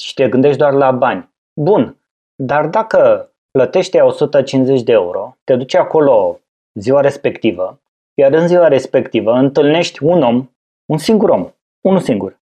[0.03, 1.29] Și te gândești doar la bani.
[1.61, 1.97] Bun,
[2.35, 6.39] dar dacă plătești 150 de euro, te duci acolo
[6.79, 7.81] ziua respectivă,
[8.13, 10.49] iar în ziua respectivă întâlnești un om,
[10.85, 11.49] un singur om,
[11.81, 12.39] unul singur,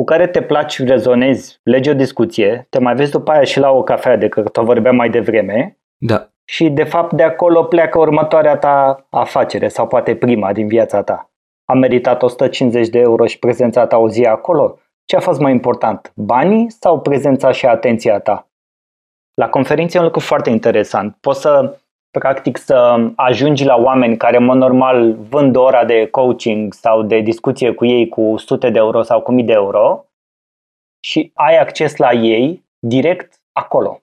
[0.00, 3.70] cu care te placi, rezonezi, legi o discuție, te mai vezi după aia și la
[3.70, 6.28] o cafea de că o vorbeam mai devreme da.
[6.44, 11.30] și de fapt de acolo pleacă următoarea ta afacere sau poate prima din viața ta.
[11.64, 14.78] A meritat 150 de euro și prezența ta o zi acolo?
[15.04, 18.48] Ce a fost mai important, banii sau prezența și atenția ta?
[19.34, 21.16] La conferințe e un lucru foarte interesant.
[21.20, 21.78] Poți să
[22.10, 27.02] practic să ajungi la oameni care în mod normal vând o ora de coaching sau
[27.02, 30.04] de discuție cu ei cu sute de euro sau cu mii de euro
[31.04, 34.02] și ai acces la ei direct acolo.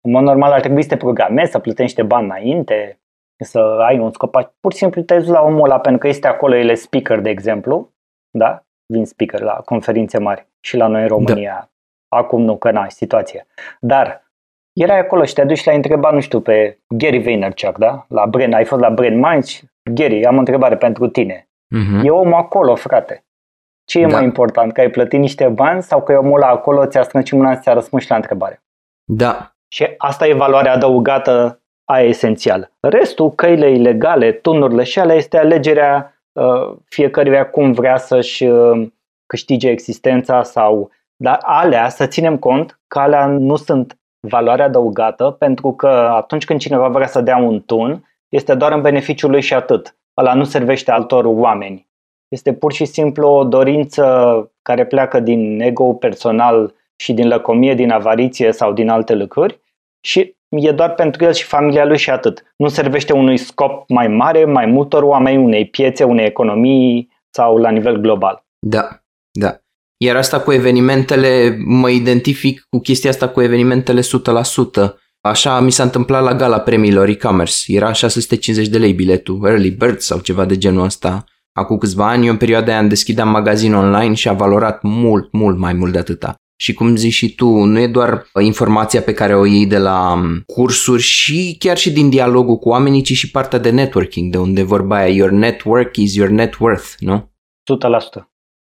[0.00, 3.00] În mod normal ar trebui să te programezi, să plătești niște bani înainte,
[3.44, 4.54] să ai un scop.
[4.60, 7.30] Pur și simplu te la omul ăla pentru că este acolo, el e speaker, de
[7.30, 7.90] exemplu,
[8.30, 8.64] da?
[8.92, 11.52] Vin speaker la conferințe mari și la noi în România.
[11.52, 12.16] Da.
[12.16, 13.46] Acum nu, că n-ai situație.
[13.80, 14.25] Dar
[14.76, 18.04] erai acolo și te duci la întreba, nu știu, pe Gary Vaynerchuk, da?
[18.08, 19.62] La Brain, ai fost la Brain Minds?
[19.94, 21.48] Gary, am o întrebare pentru tine.
[21.48, 22.04] Uh-huh.
[22.04, 23.24] E omul acolo, frate.
[23.84, 24.16] Ce e da.
[24.16, 24.72] mai important?
[24.72, 27.60] Că ai plătit niște bani sau că e omul ăla acolo, ți-a strâns mâna și
[27.60, 28.62] ți-a răspuns la întrebare?
[29.04, 29.54] Da.
[29.68, 32.70] Și asta e valoarea adăugată a esențială.
[32.80, 38.88] Restul, căile ilegale, tunurile și alea, este alegerea uh, fiecăruia cum vrea să-și uh,
[39.26, 40.90] câștige existența sau...
[41.18, 46.60] Dar alea, să ținem cont că alea nu sunt valoare adăugată pentru că atunci când
[46.60, 49.96] cineva vrea să dea un tun, este doar în beneficiul lui și atât.
[50.16, 51.88] Ăla nu servește altor oameni.
[52.28, 54.04] Este pur și simplu o dorință
[54.62, 59.60] care pleacă din ego personal și din lăcomie, din avariție sau din alte lucruri
[60.00, 62.54] și e doar pentru el și familia lui și atât.
[62.56, 67.70] Nu servește unui scop mai mare, mai multor oameni, unei piețe, unei economii sau la
[67.70, 68.44] nivel global.
[68.58, 68.88] Da,
[69.30, 69.56] da.
[69.96, 74.04] Iar asta cu evenimentele, mă identific cu chestia asta cu evenimentele 100%.
[75.20, 77.76] Așa mi s-a întâmplat la gala premiilor e-commerce.
[77.76, 81.24] Era 650 de lei biletul, early bird sau ceva de genul ăsta.
[81.52, 85.32] Acum câțiva ani, eu în perioada aia îmi deschideam magazin online și a valorat mult,
[85.32, 86.34] mult mai mult de atâta.
[86.58, 90.12] Și cum zici și tu, nu e doar informația pe care o iei de la
[90.12, 94.38] um, cursuri și chiar și din dialogul cu oamenii, ci și partea de networking, de
[94.38, 97.32] unde vorba aia, your network is your net worth, nu?
[98.20, 98.22] 100%.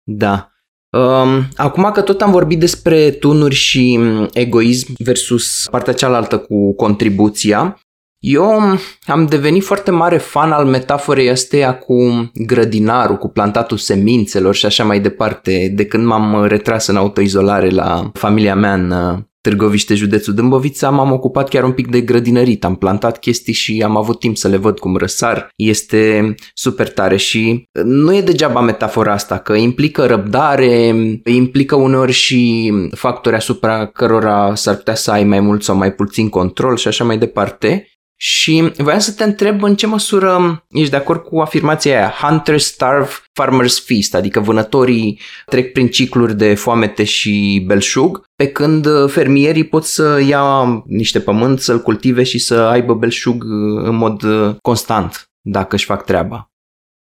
[0.03, 0.54] Da.
[0.95, 6.75] Um, acum că tot am vorbit despre tunuri și um, egoism versus partea cealaltă cu
[6.75, 7.79] contribuția,
[8.19, 14.67] eu am devenit foarte mare fan al metaforei astea cu grădinarul, cu plantatul semințelor și
[14.67, 19.95] așa mai departe, de când m-am retras în autoizolare la familia mea în uh, Târgoviște,
[19.95, 24.19] județul Dâmbovița, m-am ocupat chiar un pic de grădinărit, am plantat chestii și am avut
[24.19, 25.49] timp să le văd cum răsar.
[25.57, 32.73] Este super tare și nu e degeaba metafora asta, că implică răbdare, implică uneori și
[32.91, 37.05] factori asupra cărora s-ar putea să ai mai mult sau mai puțin control și așa
[37.05, 37.89] mai departe.
[38.17, 42.65] Și voiam să te întreb în ce măsură ești de acord cu afirmația aia, hunters
[42.65, 49.65] starve, farmers feast, adică vânătorii trec prin cicluri de foamete și belșug, pe când fermierii
[49.65, 53.45] pot să ia niște pământ, să-l cultive și să aibă belșug
[53.85, 54.23] în mod
[54.63, 56.49] constant, dacă își fac treaba.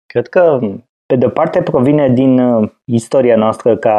[0.07, 0.59] Cred că,
[1.07, 3.97] pe de parte, provine din uh, istoria noastră ca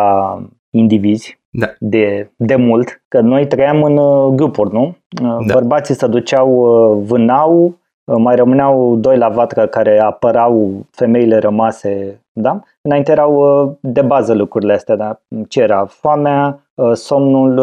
[0.70, 1.74] indivizi, da.
[1.80, 4.84] de, de mult, că noi trăiam în uh, grupuri, nu?
[5.22, 5.54] Uh, da.
[5.54, 7.76] Bărbații se duceau, uh, vânau,
[8.18, 12.60] mai rămâneau doi la vatră care apărau femeile rămase, da?
[12.82, 15.20] Înainte erau de bază lucrurile astea, da?
[15.47, 15.86] Ce era?
[15.86, 16.60] Foamea,
[16.93, 17.56] somnul,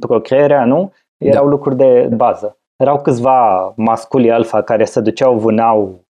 [0.00, 0.92] procreerea, nu?
[1.18, 1.50] Erau da.
[1.50, 2.56] lucruri de bază.
[2.76, 6.00] Erau câțiva masculi alfa care se duceau, vânau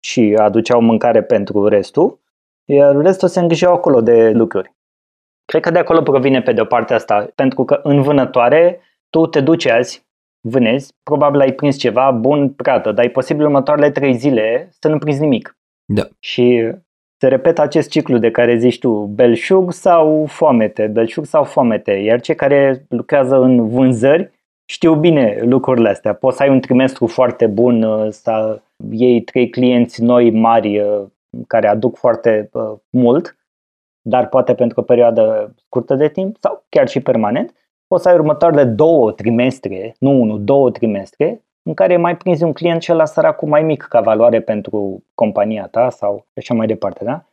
[0.00, 2.18] și aduceau mâncare pentru restul,
[2.64, 4.73] iar restul se îngrijeau acolo de lucruri.
[5.44, 8.80] Cred că de acolo provine pe de o parte asta, pentru că în vânătoare
[9.10, 10.06] tu te duci azi,
[10.40, 14.98] vânezi, probabil ai prins ceva bun, prată, dar e posibil următoarele trei zile să nu
[14.98, 15.56] prinzi nimic.
[15.84, 16.02] Da.
[16.18, 16.72] Și
[17.20, 22.20] se repetă acest ciclu de care zici tu, belșug sau foamete, belșug sau foamete, iar
[22.20, 24.30] cei care lucrează în vânzări
[24.64, 26.14] știu bine lucrurile astea.
[26.14, 31.02] Poți să ai un trimestru foarte bun, uh, să iei trei clienți noi mari uh,
[31.46, 33.36] care aduc foarte uh, mult
[34.06, 37.54] dar poate pentru o perioadă scurtă de timp sau chiar și permanent,
[37.86, 42.52] poți să ai următoarele două trimestre, nu unul, două trimestre, în care mai prinzi un
[42.52, 47.04] client și la săracul mai mic ca valoare pentru compania ta sau așa mai departe,
[47.04, 47.24] da?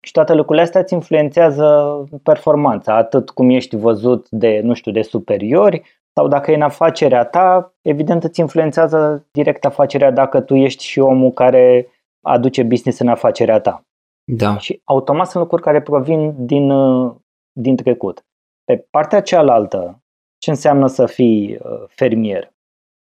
[0.00, 5.02] Și toate lucrurile astea îți influențează performanța, atât cum ești văzut de, nu știu, de
[5.02, 10.84] superiori, sau dacă e în afacerea ta, evident îți influențează direct afacerea dacă tu ești
[10.84, 11.86] și omul care
[12.20, 13.84] aduce business în afacerea ta.
[14.36, 14.58] Da.
[14.58, 17.14] Și automat sunt lucruri care provin din, uh,
[17.52, 18.24] din trecut.
[18.64, 20.02] Pe partea cealaltă,
[20.38, 22.52] ce înseamnă să fii uh, fermier?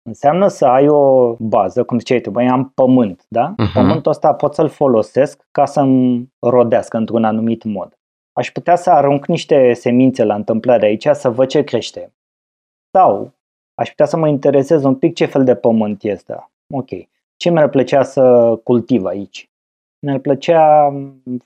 [0.03, 3.53] Înseamnă să ai o bază, cum ziceai tu, băi, am pământ, da?
[3.53, 3.73] Uh-huh.
[3.75, 7.99] Pământul ăsta pot să-l folosesc ca să-mi rodească într-un anumit mod.
[8.33, 12.13] Aș putea să arunc niște semințe la întâmplare aici să văd ce crește.
[12.91, 13.33] Sau
[13.75, 16.51] aș putea să mă interesez un pic ce fel de pământ este.
[16.75, 16.89] Ok.
[17.37, 19.51] Ce mi-ar plăcea să cultiv aici?
[20.07, 20.93] Mi-ar plăcea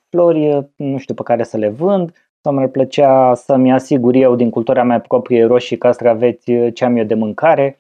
[0.08, 4.50] flori, nu știu, pe care să le vând, sau mi-ar plăcea să-mi asigur eu din
[4.50, 7.78] cultura mea proprie roșii, castraveți, ce am eu de mâncare.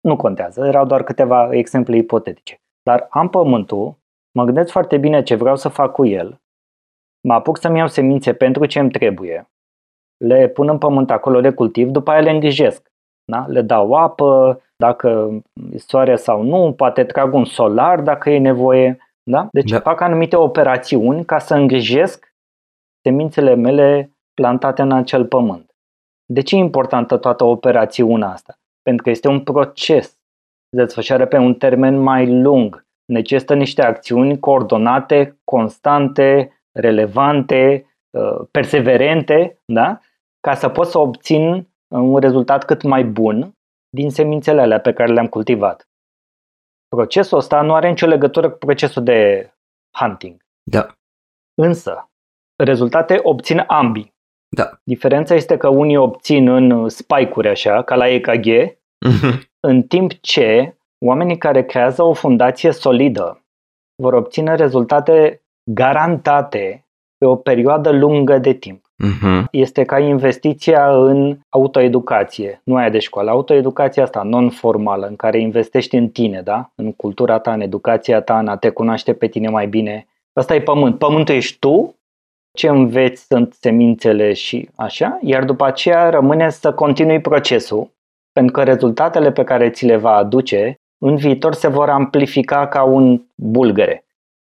[0.00, 2.60] Nu contează, erau doar câteva exemple ipotetice.
[2.82, 3.94] Dar am pământul,
[4.38, 6.40] mă gândesc foarte bine ce vreau să fac cu el,
[7.28, 9.50] mă apuc să-mi iau semințe pentru ce îmi trebuie,
[10.24, 12.92] le pun în pământ acolo, le cultiv, după aia le îngrijesc.
[13.24, 13.46] Da?
[13.46, 15.40] Le dau apă, dacă
[15.72, 18.98] e soare sau nu, poate trag un solar dacă e nevoie
[19.28, 19.48] da?
[19.52, 19.80] Deci da.
[19.80, 22.34] fac anumite operațiuni ca să îngrijesc
[23.02, 25.70] semințele mele plantate în acel pământ.
[26.32, 28.54] De ce e importantă toată operațiunea asta?
[28.82, 30.06] Pentru că este un proces.
[30.70, 32.86] Se desfășoară pe un termen mai lung.
[33.12, 37.86] Necesită niște acțiuni coordonate, constante, relevante,
[38.18, 40.00] uh, perseverente, da?
[40.40, 43.52] ca să pot să obțin un rezultat cât mai bun
[43.90, 45.87] din semințele alea pe care le-am cultivat.
[46.88, 49.50] Procesul ăsta nu are nicio legătură cu procesul de
[49.98, 50.40] hunting.
[50.70, 50.86] Da.
[51.54, 52.10] Însă,
[52.64, 54.14] rezultate obțin ambii.
[54.56, 54.70] Da.
[54.84, 59.40] Diferența este că unii obțin în spike-uri așa, ca la EKG, mm-hmm.
[59.60, 63.42] în timp ce oamenii care creează o fundație solidă
[64.02, 66.86] vor obține rezultate garantate
[67.18, 68.87] pe o perioadă lungă de timp.
[69.04, 69.44] Uh-huh.
[69.50, 75.96] Este ca investiția în autoeducație, nu aia de școală, autoeducația asta non-formală, în care investești
[75.96, 76.70] în tine, da?
[76.74, 80.06] în cultura ta, în educația ta, în a te cunoaște pe tine mai bine.
[80.32, 80.98] Asta e pământ.
[80.98, 81.94] Pământul ești tu,
[82.52, 87.90] ce înveți sunt semințele și așa, iar după aceea rămâne să continui procesul,
[88.32, 92.82] pentru că rezultatele pe care ți le va aduce în viitor se vor amplifica ca
[92.82, 94.04] un bulgăre,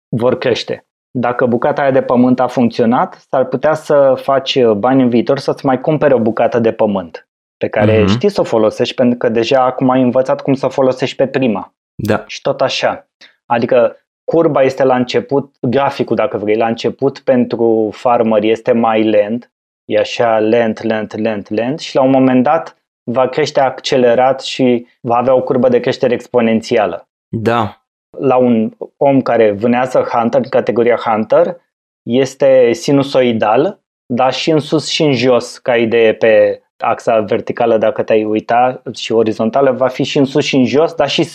[0.09, 0.88] vor crește
[1.19, 5.67] dacă bucata aia de pământ a funcționat, s-ar putea să faci bani în viitor să-ți
[5.67, 8.09] mai cumpere o bucată de pământ pe care uh-huh.
[8.09, 11.27] știi să o folosești pentru că deja acum ai învățat cum să o folosești pe
[11.27, 11.75] prima.
[11.95, 12.25] Da.
[12.27, 13.09] Și tot așa.
[13.47, 19.53] Adică curba este la început, graficul dacă vrei, la început pentru farmer este mai lent,
[19.85, 22.77] e așa lent, lent, lent, lent și la un moment dat
[23.11, 27.09] va crește accelerat și va avea o curbă de creștere exponențială.
[27.29, 27.78] Da
[28.19, 31.57] la un om care vânează Hunter, în categoria Hunter,
[32.03, 38.03] este sinusoidal, dar și în sus și în jos, ca idee pe axa verticală, dacă
[38.03, 41.29] te-ai uita, și orizontală, va fi și în sus și în jos, dar și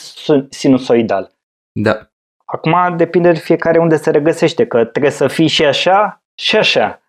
[0.50, 1.32] sinusoidal.
[1.72, 2.10] Da.
[2.46, 7.02] Acum depinde de fiecare unde se regăsește, că trebuie să fii și așa și așa.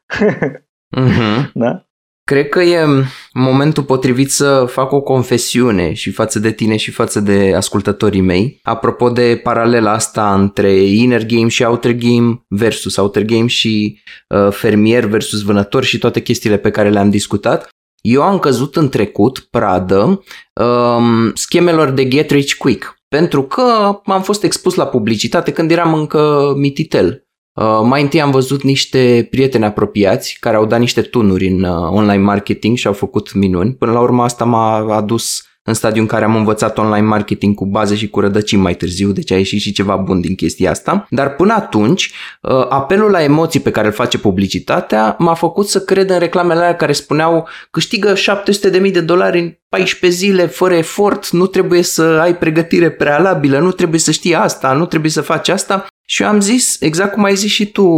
[0.96, 1.50] Mm-hmm.
[1.62, 1.84] da?
[2.24, 2.86] Cred că e
[3.32, 8.58] momentul potrivit să fac o confesiune și față de tine și față de ascultătorii mei.
[8.62, 14.52] Apropo de paralela asta între inner game și outer game versus outer game și uh,
[14.52, 17.68] fermier versus vânător și toate chestiile pe care le-am discutat.
[18.00, 20.22] Eu am căzut în trecut pradă
[20.52, 25.94] um, schemelor de get rich quick pentru că am fost expus la publicitate când eram
[25.94, 27.23] încă mititel
[27.54, 31.88] Uh, mai întâi am văzut niște prieteni apropiați care au dat niște tunuri în uh,
[31.90, 33.74] online marketing și au făcut minuni.
[33.74, 37.66] Până la urmă asta m-a adus în stadiul în care am învățat online marketing cu
[37.66, 41.06] baze și cu rădăcini mai târziu, deci a ieșit și ceva bun din chestia asta.
[41.10, 45.80] Dar până atunci, uh, apelul la emoții pe care îl face publicitatea m-a făcut să
[45.80, 51.30] cred în reclamele alea care spuneau câștigă 700.000 de dolari în 14 zile fără efort,
[51.30, 55.48] nu trebuie să ai pregătire prealabilă, nu trebuie să știi asta, nu trebuie să faci
[55.48, 55.86] asta.
[56.06, 57.88] Și eu am zis, exact cum ai zis și tu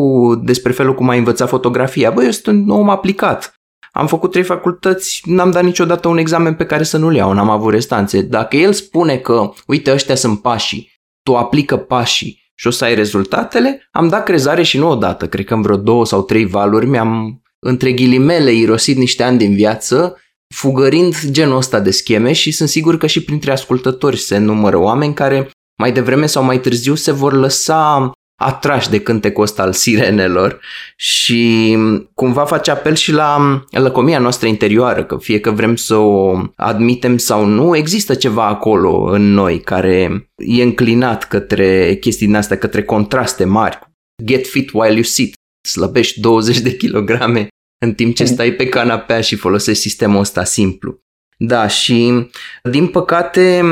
[0.45, 3.55] despre felul cum ai învățat fotografia, băi, eu sunt un om aplicat.
[3.97, 7.51] Am făcut trei facultăți, n-am dat niciodată un examen pe care să nu-l iau, n-am
[7.51, 8.23] avut restanțe.
[8.23, 10.93] Dacă el spune că, uite, ăștia sunt pașii,
[11.23, 15.45] tu aplică pașii și o să ai rezultatele, am dat crezare și nu odată, cred
[15.45, 20.21] că în vreo două sau trei valuri mi-am, între ghilimele, irosit niște ani din viață,
[20.55, 25.15] fugărind genul ăsta de scheme și sunt sigur că și printre ascultători se numără oameni
[25.15, 30.61] care mai devreme sau mai târziu se vor lăsa atrași de cântecul ăsta al sirenelor
[30.97, 31.77] și
[32.15, 37.19] cumva face apel și la lăcomia noastră interioară, că fie că vrem să o admitem
[37.19, 42.83] sau nu, există ceva acolo în noi care e înclinat către chestii din astea, către
[42.83, 43.79] contraste mari.
[44.25, 45.35] Get fit while you sit,
[45.69, 47.49] slăbești 20 de kilograme
[47.85, 50.99] în timp ce stai pe canapea și folosești sistemul ăsta simplu.
[51.39, 52.29] Da, și
[52.63, 53.63] din păcate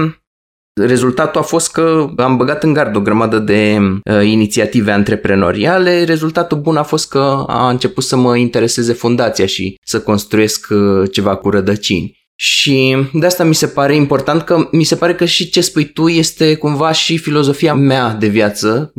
[0.81, 6.05] Rezultatul a fost că am băgat în gard o grămadă de uh, inițiative antreprenoriale.
[6.05, 11.11] Rezultatul bun a fost că a început să mă intereseze fundația și să construiesc uh,
[11.13, 12.23] ceva cu rădăcini.
[12.37, 15.85] Și de asta mi se pare important că mi se pare că și ce spui
[15.85, 18.93] tu este cumva și filozofia mea de viață.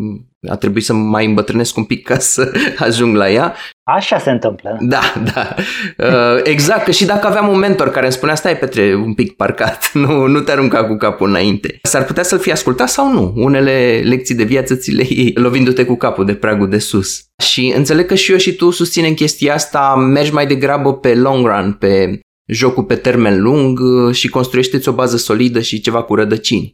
[0.49, 3.55] A trebuit să mai îmbătrânesc un pic ca să ajung la ea.
[3.87, 4.77] Așa se întâmplă.
[4.79, 5.55] Da, da.
[5.97, 9.35] Uh, exact, că și dacă aveam un mentor care îmi spunea stai Petre un pic
[9.35, 11.79] parcat, nu, nu te arunca cu capul înainte.
[11.81, 13.33] S-ar putea să-l fi ascultat sau nu.
[13.35, 17.23] Unele lecții de viață ți le iei lovindu-te cu capul de pragul de sus.
[17.43, 21.45] Și înțeleg că și eu și tu susținem chestia asta, mergi mai degrabă pe long
[21.45, 26.15] run, pe jocul pe termen lung uh, și construiește-ți o bază solidă și ceva cu
[26.15, 26.73] rădăcini.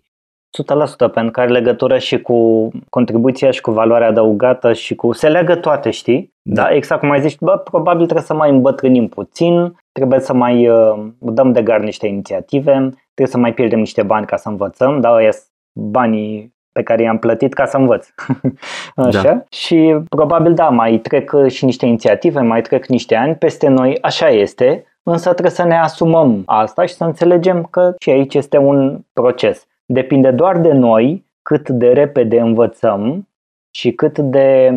[1.07, 5.11] 100% pentru că are legătură și cu contribuția și cu valoarea adăugată și cu...
[5.11, 6.33] Se leagă toate, știi?
[6.41, 10.67] Da, exact cum ai zis, bă, probabil trebuie să mai îmbătrânim puțin, trebuie să mai
[10.67, 14.99] uh, dăm de gar niște inițiative, trebuie să mai pierdem niște bani ca să învățăm,
[14.99, 15.31] da, ăia
[15.73, 18.07] banii pe care i-am plătit ca să învăț.
[18.95, 19.21] așa?
[19.21, 19.43] Da.
[19.49, 24.29] Și probabil da, mai trec și niște inițiative, mai trec niște ani peste noi, așa
[24.29, 28.99] este, însă trebuie să ne asumăm asta și să înțelegem că și aici este un
[29.13, 29.65] proces.
[29.85, 33.27] Depinde doar de noi cât de repede învățăm
[33.75, 34.73] și cât de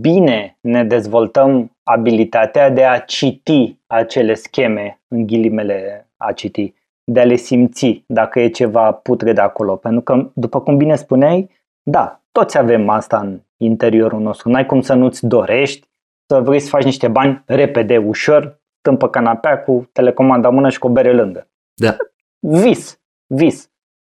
[0.00, 6.74] bine ne dezvoltăm abilitatea de a citi acele scheme, în ghilimele a citi,
[7.04, 9.76] de a le simți dacă e ceva putre de acolo.
[9.76, 11.50] Pentru că, după cum bine spuneai,
[11.82, 14.48] da, toți avem asta în interiorul nostru.
[14.48, 15.88] N-ai cum să nu-ți dorești
[16.26, 20.78] să vrei să faci niște bani repede, ușor, stăm pe canapea cu telecomanda mână și
[20.78, 21.48] cu o bere lângă.
[21.74, 21.96] Da.
[22.38, 23.70] Vis, vis.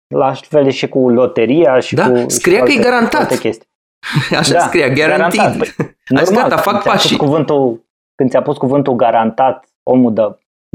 [0.07, 3.37] La fel și cu loteria și da, cu scria că e garantat.
[3.37, 3.67] chestii.
[4.39, 5.43] Așa da, scria, guaranteed.
[5.43, 5.75] Garantat.
[5.75, 7.17] Păi, normal, gata, fac pașii.
[7.17, 7.85] Cuvântul,
[8.15, 10.21] când ți-a pus cuvântul garantat, omul de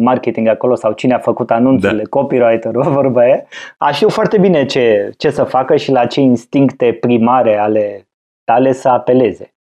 [0.03, 2.09] marketing acolo sau cine a făcut anunțurile, da.
[2.09, 3.47] copywriter-ul, vorba e,
[3.79, 8.09] a știu foarte bine ce, ce să facă și la ce instincte primare ale
[8.45, 9.55] tale să apeleze.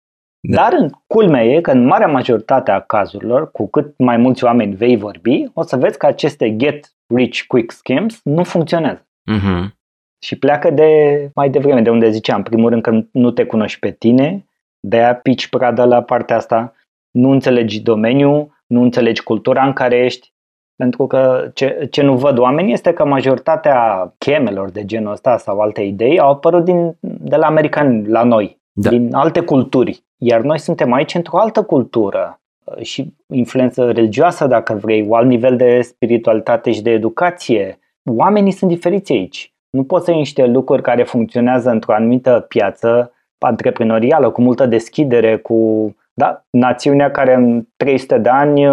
[0.41, 0.57] Da.
[0.57, 4.75] Dar în culmea e că în marea majoritate a cazurilor, cu cât mai mulți oameni
[4.75, 9.08] vei vorbi, o să vezi că aceste get rich quick schemes nu funcționează.
[9.37, 9.77] Uh-huh.
[10.23, 10.91] Și pleacă de
[11.35, 14.47] mai devreme, de unde ziceam, primul rând că nu te cunoști pe tine,
[14.81, 16.75] de-aia pici pradă la partea asta,
[17.11, 20.33] nu înțelegi domeniul, nu înțelegi cultura în care ești,
[20.77, 25.61] pentru că ce, ce nu văd oamenii este că majoritatea chemelor de genul ăsta sau
[25.61, 28.89] alte idei au apărut din, de la americani la noi, da.
[28.89, 30.05] din alte culturi.
[30.17, 32.41] Iar noi suntem aici într-o altă cultură
[32.81, 37.79] și influență religioasă, dacă vrei, un alt nivel de spiritualitate și de educație.
[38.05, 39.53] Oamenii sunt diferiți aici.
[39.71, 45.37] Nu poți să ai niște lucruri care funcționează într-o anumită piață antreprenorială, cu multă deschidere,
[45.37, 48.67] cu da, națiunea care în 300 de ani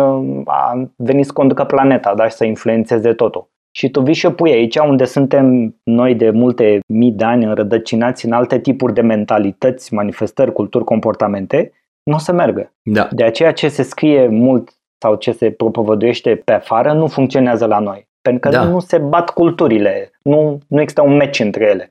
[0.46, 3.50] a venit să conducă planeta da, și să influențeze totul.
[3.72, 7.46] Și tu vii și o pui aici unde suntem noi de multe mii de ani
[7.46, 11.72] înrădăcinați în alte tipuri de mentalități, manifestări, culturi, comportamente,
[12.04, 12.74] nu o să meargă.
[12.84, 13.08] Da.
[13.12, 17.80] De aceea ce se scrie mult sau ce se propovăduiește pe afară nu funcționează la
[17.80, 18.05] noi.
[18.30, 18.64] Pentru că Da.
[18.64, 21.90] nu se bat culturile, nu, nu există un match între ele.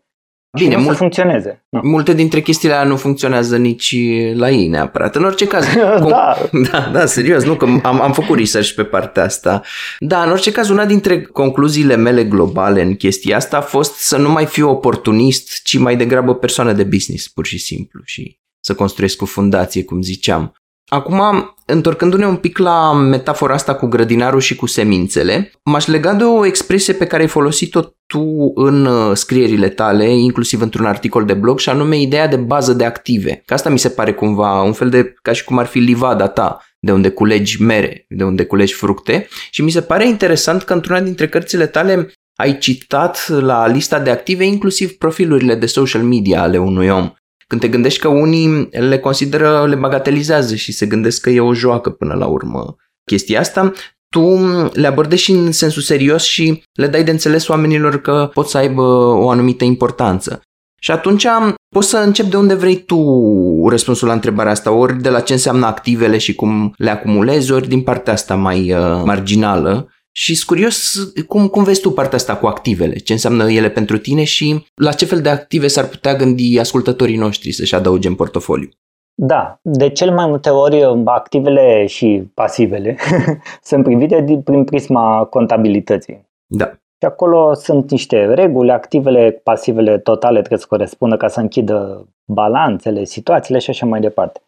[0.56, 1.64] Bine, și nu mult- să funcționeze.
[1.68, 1.80] Nu.
[1.82, 3.96] Multe dintre chestiile alea nu funcționează nici
[4.34, 5.16] la ei neapărat.
[5.16, 5.66] În orice caz,
[6.08, 6.36] Da.
[6.70, 9.62] da, da, serios, nu, că am, am făcut research pe partea asta.
[9.98, 14.16] Da, în orice caz, una dintre concluziile mele globale în chestia asta a fost să
[14.16, 18.74] nu mai fiu oportunist, ci mai degrabă persoană de business, pur și simplu, și să
[18.74, 20.54] construiesc o fundație, cum ziceam.
[20.94, 26.24] Acum, întorcându-ne un pic la metafora asta cu grădinarul și cu semințele, m-aș lega de
[26.24, 31.34] o expresie pe care ai folosit-o tu în uh, scrierile tale, inclusiv într-un articol de
[31.34, 33.42] blog, și anume ideea de bază de active.
[33.46, 36.28] Că asta mi se pare cumva un fel de, ca și cum ar fi livada
[36.28, 39.28] ta, de unde culegi mere, de unde culegi fructe.
[39.50, 44.10] Și mi se pare interesant că într-una dintre cărțile tale ai citat la lista de
[44.10, 47.12] active inclusiv profilurile de social media ale unui om.
[47.46, 51.54] Când te gândești că unii le consideră, le bagatelizează și se gândesc că e o
[51.54, 53.72] joacă până la urmă chestia asta,
[54.08, 54.38] tu
[54.72, 58.58] le abordezi și în sensul serios și le dai de înțeles oamenilor că pot să
[58.58, 58.82] aibă
[59.12, 60.42] o anumită importanță.
[60.80, 61.26] Și atunci
[61.74, 65.32] poți să începi de unde vrei tu răspunsul la întrebarea asta, ori de la ce
[65.32, 69.88] înseamnă activele și cum le acumulezi, ori din partea asta mai uh, marginală.
[70.16, 70.94] Și sunt curios
[71.28, 74.92] cum, cum vezi tu partea asta cu activele, ce înseamnă ele pentru tine și la
[74.92, 78.68] ce fel de active s-ar putea gândi ascultătorii noștri să-și adauge în portofoliu.
[79.14, 82.96] Da, de cel mai multe ori activele și pasivele
[83.62, 86.28] sunt privite din- prin prisma contabilității.
[86.46, 86.66] Da.
[86.66, 93.04] Și acolo sunt niște reguli, activele, pasivele totale trebuie să corespundă ca să închidă balanțele,
[93.04, 94.40] situațiile și așa mai departe.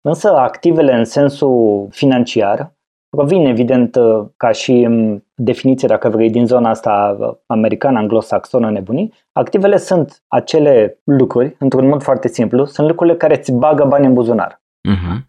[0.00, 2.72] Însă activele în sensul financiar
[3.10, 3.96] provin evident
[4.36, 9.12] ca și m, definiție, dacă vrei, din zona asta americană, anglosaxonă, nebunii.
[9.32, 14.14] Activele sunt acele lucruri, într-un mod foarte simplu, sunt lucrurile care îți bagă bani în
[14.14, 14.62] buzunar.
[14.88, 15.28] Uh-huh.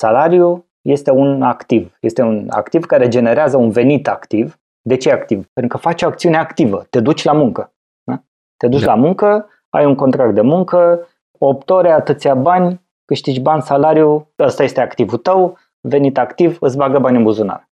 [0.00, 1.96] Salariul este un activ.
[2.00, 4.58] Este un activ care generează un venit activ.
[4.82, 5.46] De ce activ?
[5.52, 6.86] Pentru că faci o acțiune activă.
[6.90, 7.72] Te duci la muncă.
[8.04, 8.22] Da?
[8.56, 8.86] Te duci Da.
[8.86, 11.08] la muncă, ai un contract de muncă,
[11.38, 15.58] 8 ore, atâția bani, câștigi bani, salariu, ăsta este activul tău,
[15.88, 17.68] venit activ, îți bagă bani în buzunar.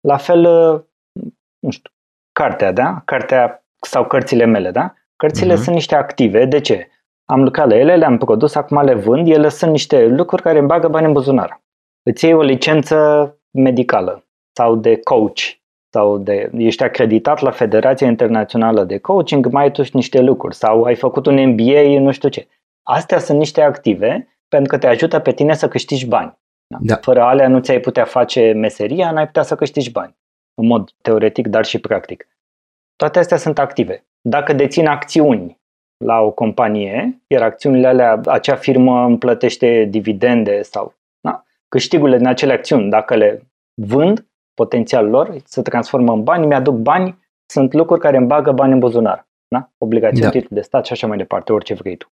[0.00, 0.80] La fel, uh,
[1.58, 1.90] nu știu,
[2.32, 3.02] cartea, da?
[3.04, 4.94] Cartea sau cărțile mele, da?
[5.16, 5.62] Cărțile Mhm.
[5.62, 6.44] sunt niște active.
[6.44, 6.88] De ce?
[7.24, 10.66] Am lucrat la ele, le-am produs, acum le vând, ele sunt niște lucruri care îmi
[10.66, 11.62] bagă bani în buzunar.
[12.02, 12.96] Îți iei o licență
[13.50, 14.24] medicală
[14.56, 15.38] sau de coach
[15.92, 20.54] sau de, ești acreditat la Federația Internațională de Coaching, mai ai tu și niște lucruri
[20.54, 22.48] sau ai făcut un MBA, nu știu ce.
[22.82, 26.38] Astea sunt niște active pentru că te ajută pe tine să câștigi bani.
[26.80, 26.96] Da.
[26.96, 30.16] Fără alea nu ți-ai putea face meseria, n-ai putea să câștigi bani.
[30.54, 32.28] În mod teoretic, dar și practic.
[32.96, 34.04] Toate astea sunt active.
[34.20, 35.60] Dacă dețin acțiuni
[36.04, 42.26] la o companie, iar acțiunile alea, acea firmă îmi plătește dividende sau da, câștigurile din
[42.26, 43.42] acele acțiuni, dacă le
[43.74, 48.72] vând, potențial lor se transformă în bani, mi-aduc bani, sunt lucruri care îmi bagă bani
[48.72, 49.28] în buzunar.
[49.48, 49.70] Da?
[49.78, 50.30] Obligațiuni, Da.
[50.30, 50.38] da.
[50.38, 52.12] titlul de stat și așa mai departe, orice vrei tu.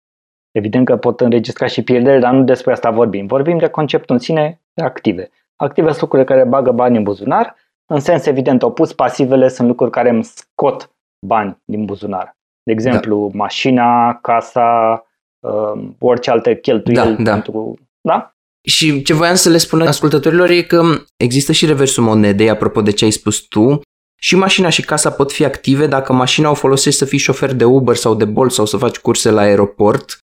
[0.51, 3.27] Evident că pot înregistra și pierderi, dar nu despre asta vorbim.
[3.27, 5.31] Vorbim de conceptul în sine de active.
[5.57, 9.91] Active sunt lucrurile care bagă bani în buzunar, în sens evident opus, pasivele sunt lucruri
[9.91, 10.91] care îmi scot
[11.27, 12.37] bani din buzunar.
[12.63, 13.39] De exemplu, da.
[13.39, 15.03] mașina, casa,
[15.39, 17.33] uh, orice alte cheltuieli Da, da.
[17.33, 17.79] pentru...
[18.01, 18.33] Da?
[18.69, 20.83] Și ce voiam să le spun ascultătorilor e că
[21.17, 23.81] există și reversul monedei, apropo de ce ai spus tu,
[24.21, 27.65] și mașina și casa pot fi active dacă mașina o folosești să fii șofer de
[27.65, 30.19] Uber sau de Bolt sau să faci curse la aeroport,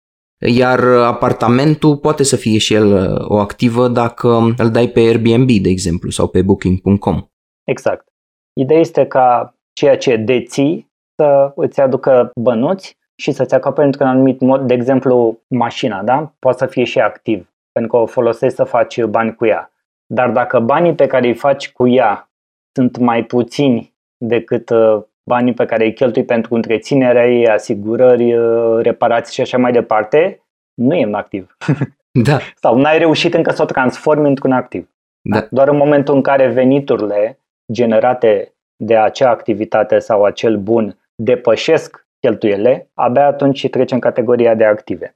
[0.47, 4.27] iar apartamentul poate să fie și el uh, o activă dacă
[4.57, 7.21] îl dai pe Airbnb, de exemplu, sau pe booking.com.
[7.63, 8.07] Exact.
[8.53, 14.39] Ideea este ca ceea ce deții să îți aducă bănuți și să-ți acoperi într-un anumit
[14.39, 16.33] mod, de exemplu, mașina, da?
[16.39, 19.71] Poate să fie și activ, pentru că o folosești să faci bani cu ea.
[20.05, 22.31] Dar dacă banii pe care îi faci cu ea
[22.75, 25.03] sunt mai puțini decât uh,
[25.33, 30.43] banii pe care îi cheltui pentru întreținerea ei, asigurări, uh, reparații și așa mai departe,
[30.73, 31.55] nu e un activ.
[32.23, 34.89] Da, Sau n-ai reușit încă să o transformi într-un activ.
[35.21, 37.39] da, Doar în momentul în care veniturile
[37.71, 44.65] generate de acea activitate sau acel bun depășesc cheltuielile, abia atunci trece în categoria de
[44.65, 45.15] active.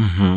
[0.00, 0.36] uh-huh.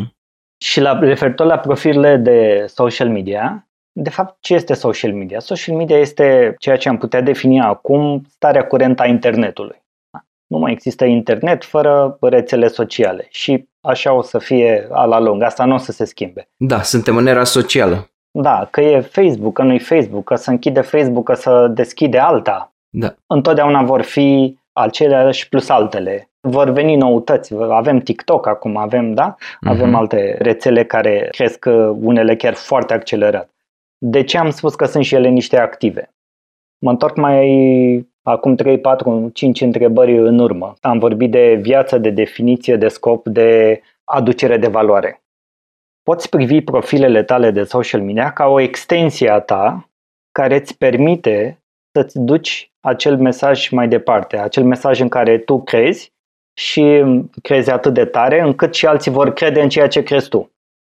[0.58, 5.38] Și la, referitor la profilurile de social media, de fapt, ce este social media?
[5.40, 9.82] Social media este ceea ce am putea defini acum starea curentă a internetului.
[10.46, 15.42] Nu mai există internet fără rețele sociale și așa o să fie a la lung.
[15.42, 16.48] Asta nu o să se schimbe.
[16.56, 18.08] da, suntem în era socială.
[18.30, 22.18] Da, că e Facebook, că nu e Facebook, că să închide Facebook, că să deschide
[22.18, 22.72] alta.
[22.90, 26.28] Da, Întotdeauna vor fi aceleași plus altele.
[26.40, 27.54] Vor veni noutăți.
[27.70, 29.34] Avem TikTok acum, avem, da?
[29.60, 29.94] Avem Mhm.
[29.94, 33.48] alte rețele care cresc uh, unele chiar foarte accelerat.
[34.06, 36.14] De ce am spus că sunt și ele niște active?
[36.78, 40.74] Mă întorc mai acum 3, 4, 5 întrebări în urmă.
[40.80, 45.22] Am vorbit de viață, de definiție, de scop, de aducere de valoare.
[46.02, 49.88] Poți privi profilele tale de social media ca o extensie a ta
[50.32, 56.12] care îți permite să-ți duci acel mesaj mai departe, acel mesaj în care tu crezi
[56.58, 57.04] și
[57.42, 60.50] crezi atât de tare încât și alții vor crede în ceea ce crezi tu.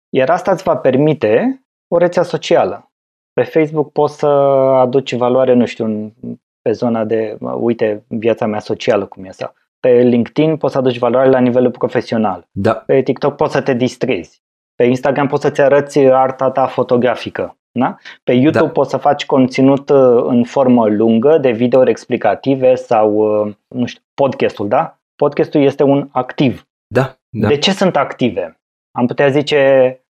[0.09, 2.88] Iar asta îți va permite o rețea socială.
[3.33, 6.13] Pe Facebook poți să aduci valoare, nu știu,
[6.61, 9.53] pe zona de, uite, viața mea socială cum e asta.
[9.79, 12.47] Pe LinkedIn poți să aduci valoare la nivelul profesional.
[12.51, 12.73] Da.
[12.73, 14.41] Pe TikTok poți să te distrezi.
[14.75, 17.57] Pe Instagram poți să-ți arăți arta ta fotografică.
[17.71, 17.97] Da?
[18.23, 18.71] Pe YouTube da.
[18.71, 24.01] poți să faci conținut uh, în formă lungă de videouri explicative sau, uh, nu știu,
[24.13, 24.99] podcastul, da?
[25.15, 26.67] Podcastul este un activ.
[26.87, 27.17] Da.
[27.29, 27.47] da.
[27.47, 28.59] De ce sunt active?
[28.91, 29.57] Am putea zice,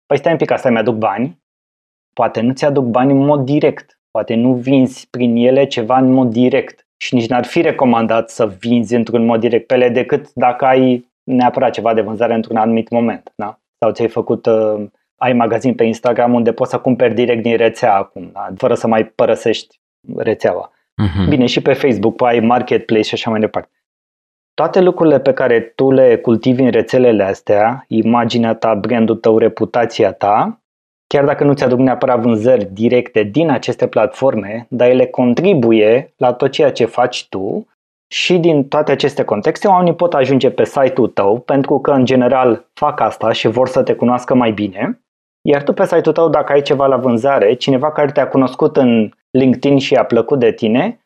[0.06, 1.42] păi stai un pic, asta mi-aduc bani.
[2.18, 4.00] Poate nu ți-aduc bani în mod direct.
[4.10, 6.86] Poate nu vinzi prin ele ceva în mod direct.
[6.96, 11.10] Și nici n-ar fi recomandat să vinzi într-un mod direct pe ele decât dacă ai
[11.22, 13.32] neapărat ceva de vânzare într-un anumit moment.
[13.36, 13.58] Da?
[13.78, 14.84] Sau ți-ai făcut uh,
[15.16, 18.48] ai magazin pe Instagram unde poți să cumperi direct din rețea acum, da?
[18.56, 19.80] fără să mai părăsești
[20.16, 20.72] rețeaua.
[20.72, 21.28] Uh-huh.
[21.28, 23.70] Bine, și pe Facebook ai marketplace și așa mai departe.
[24.54, 30.12] Toate lucrurile pe care tu le cultivi în rețelele astea, imaginea ta, brandul tău, reputația
[30.12, 30.60] ta,
[31.14, 36.50] chiar dacă nu ți-aduc neapărat vânzări directe din aceste platforme, dar ele contribuie la tot
[36.50, 37.66] ceea ce faci tu
[38.10, 42.66] și din toate aceste contexte, oamenii pot ajunge pe site-ul tău pentru că, în general,
[42.72, 45.00] fac asta și vor să te cunoască mai bine
[45.48, 49.10] iar tu pe site-ul tău, dacă ai ceva la vânzare, cineva care te-a cunoscut în
[49.30, 51.00] LinkedIn și a plăcut de tine,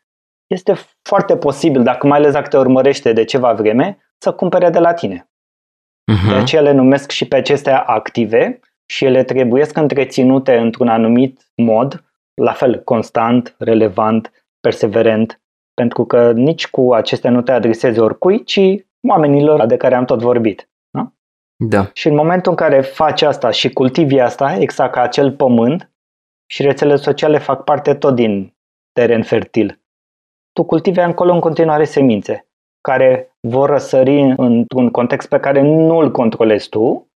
[0.47, 4.79] este foarte posibil, dacă mai ales dacă te urmărește de ceva vreme, să cumpere de
[4.79, 5.29] la tine.
[6.13, 6.29] Uh-huh.
[6.29, 8.61] De aceea le numesc și pe acestea active
[8.93, 15.41] și ele trebuie să întreținute într-un anumit mod, la fel, constant, relevant, perseverent,
[15.75, 18.61] pentru că nici cu acestea nu te adresezi oricui, ci
[19.09, 20.71] oamenilor de care am tot vorbit.
[21.57, 21.91] Da.
[21.93, 25.93] Și în momentul în care faci asta și cultivi asta, exact ca acel pământ,
[26.51, 28.57] și rețelele sociale fac parte tot din
[28.93, 29.81] teren fertil.
[30.53, 32.49] Tu cultivi acolo în continuare semințe
[32.81, 37.12] care vor răsări într-un context pe care nu îl controlezi tu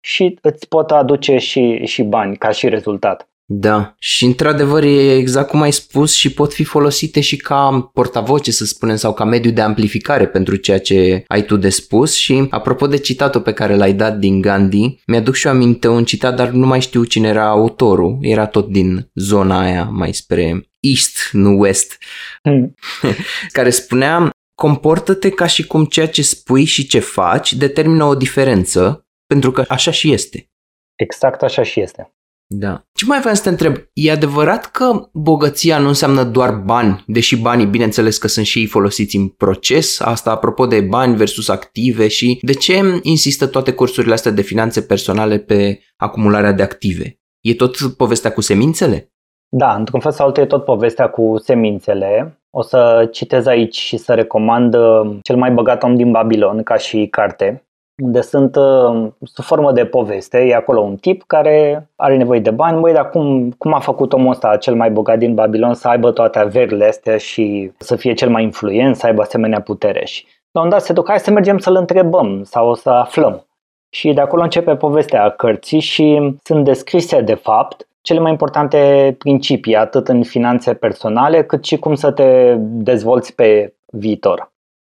[0.00, 3.30] și îți pot aduce și, și bani ca și rezultat.
[3.52, 8.50] Da, și într-adevăr e exact cum ai spus și pot fi folosite și ca portavoce,
[8.50, 12.46] să spunem, sau ca mediu de amplificare pentru ceea ce ai tu de spus și
[12.50, 16.36] apropo de citatul pe care l-ai dat din Gandhi, mi-aduc și eu aminte un citat,
[16.36, 21.18] dar nu mai știu cine era autorul, era tot din zona aia mai spre East,
[21.32, 21.98] nu West,
[22.42, 22.74] mm.
[23.52, 29.04] care spunea comportă-te ca și cum ceea ce spui și ce faci determină o diferență,
[29.32, 30.50] pentru că așa și este.
[30.94, 32.14] Exact așa și este.
[32.46, 32.84] Da.
[32.92, 33.74] Ce mai vreau să te întreb?
[33.92, 38.66] E adevărat că bogăția nu înseamnă doar bani, deși banii, bineînțeles că sunt și ei
[38.66, 44.12] folosiți în proces, asta apropo de bani versus active și de ce insistă toate cursurile
[44.12, 47.20] astea de finanțe personale pe acumularea de active?
[47.40, 49.12] E tot povestea cu semințele?
[49.48, 52.40] Da, într-un fel sau altul e tot povestea cu semințele.
[52.50, 56.76] O să citez aici și să recomand uh, Cel mai băgat om din Babilon ca
[56.76, 57.64] și carte
[58.00, 60.38] unde sunt uh, sub formă de poveste.
[60.38, 62.80] E acolo un tip care are nevoie de bani.
[62.80, 66.10] Băi, dar cum, cum a făcut omul ăsta cel mai bogat din Babilon să aibă
[66.10, 70.04] toate averile astea și să fie cel mai influent, să aibă asemenea putere?
[70.04, 73.44] Și la un dat se duc, hai să mergem să-l întrebăm sau să aflăm.
[73.90, 79.76] Și de acolo începe povestea cărții și sunt descrise, de fapt, cele mai importante principii,
[79.76, 84.52] atât în finanțe personale, cât și cum să te dezvolți pe viitor.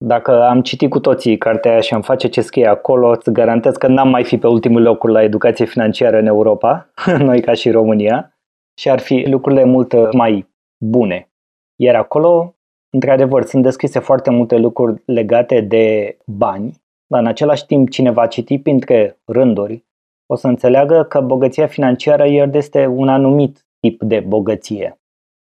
[0.05, 3.77] Dacă am citit cu toții cartea aia și am face ce scrie acolo, îți garantez
[3.77, 7.71] că n-am mai fi pe ultimul locul la educație financiară în Europa, noi ca și
[7.71, 8.39] România,
[8.79, 10.49] și ar fi lucrurile mult mai
[10.85, 11.31] bune.
[11.77, 12.55] Iar acolo,
[12.91, 18.27] într-adevăr, sunt descrise foarte multe lucruri legate de bani, dar în același timp cine va
[18.27, 19.85] citi printre rânduri
[20.33, 25.01] o să înțeleagă că bogăția financiară este un anumit tip de bogăție.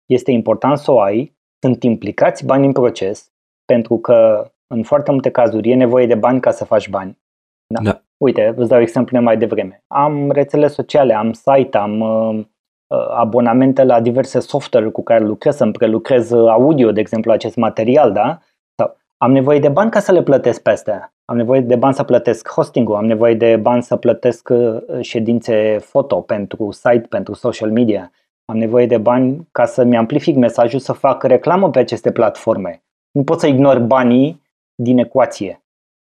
[0.05, 3.30] Este important să o ai, sunt implicați bani în proces,
[3.71, 7.17] pentru că în foarte multe cazuri e nevoie de bani ca să faci bani.
[7.67, 7.81] Da.
[7.81, 8.01] da.
[8.17, 9.83] Uite, vă dau exemple mai devreme.
[9.87, 12.45] Am rețele sociale, am site, am uh,
[12.87, 18.11] uh, abonamente la diverse software cu care lucrez, să-mi prelucrez audio, de exemplu, acest material,
[18.11, 18.39] da?
[18.75, 21.13] Sau am nevoie de bani ca să le plătesc pe astea.
[21.25, 25.77] Am nevoie de bani să plătesc hosting-ul, am nevoie de bani să plătesc uh, ședințe
[25.79, 28.11] foto pentru site, pentru social media.
[28.45, 33.23] Am nevoie de bani ca să-mi amplific mesajul, să fac reclamă pe aceste platforme nu
[33.23, 34.41] poți să ignori banii
[34.75, 35.63] din ecuație.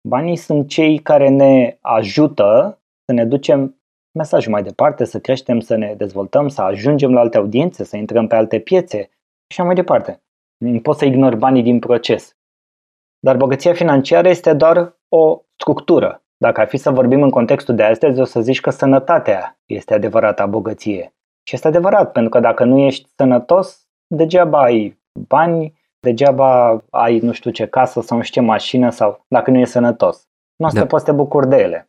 [0.08, 3.82] Banii sunt cei care ne ajută să ne ducem
[4.18, 8.28] mesajul mai departe, să creștem, să ne dezvoltăm, să ajungem la alte audiențe, să intrăm
[8.28, 9.02] pe alte piețe
[9.48, 10.22] și așa mai departe.
[10.82, 12.38] Poți să ignori banii din proces.
[13.20, 16.24] Dar bogăția financiară este doar o structură.
[16.38, 19.94] Dacă ar fi să vorbim în contextul de astăzi, o să zici că sănătatea este
[19.94, 21.14] adevărata bogăție.
[21.48, 25.74] Și este adevărat, pentru că dacă nu ești sănătos, degeaba ai bani,
[26.04, 29.66] degeaba ai nu știu ce casă sau nu știu ce mașină sau dacă nu e
[29.66, 30.28] sănătos.
[30.56, 30.86] Nu o să da.
[30.86, 31.88] poți să te bucuri de ele.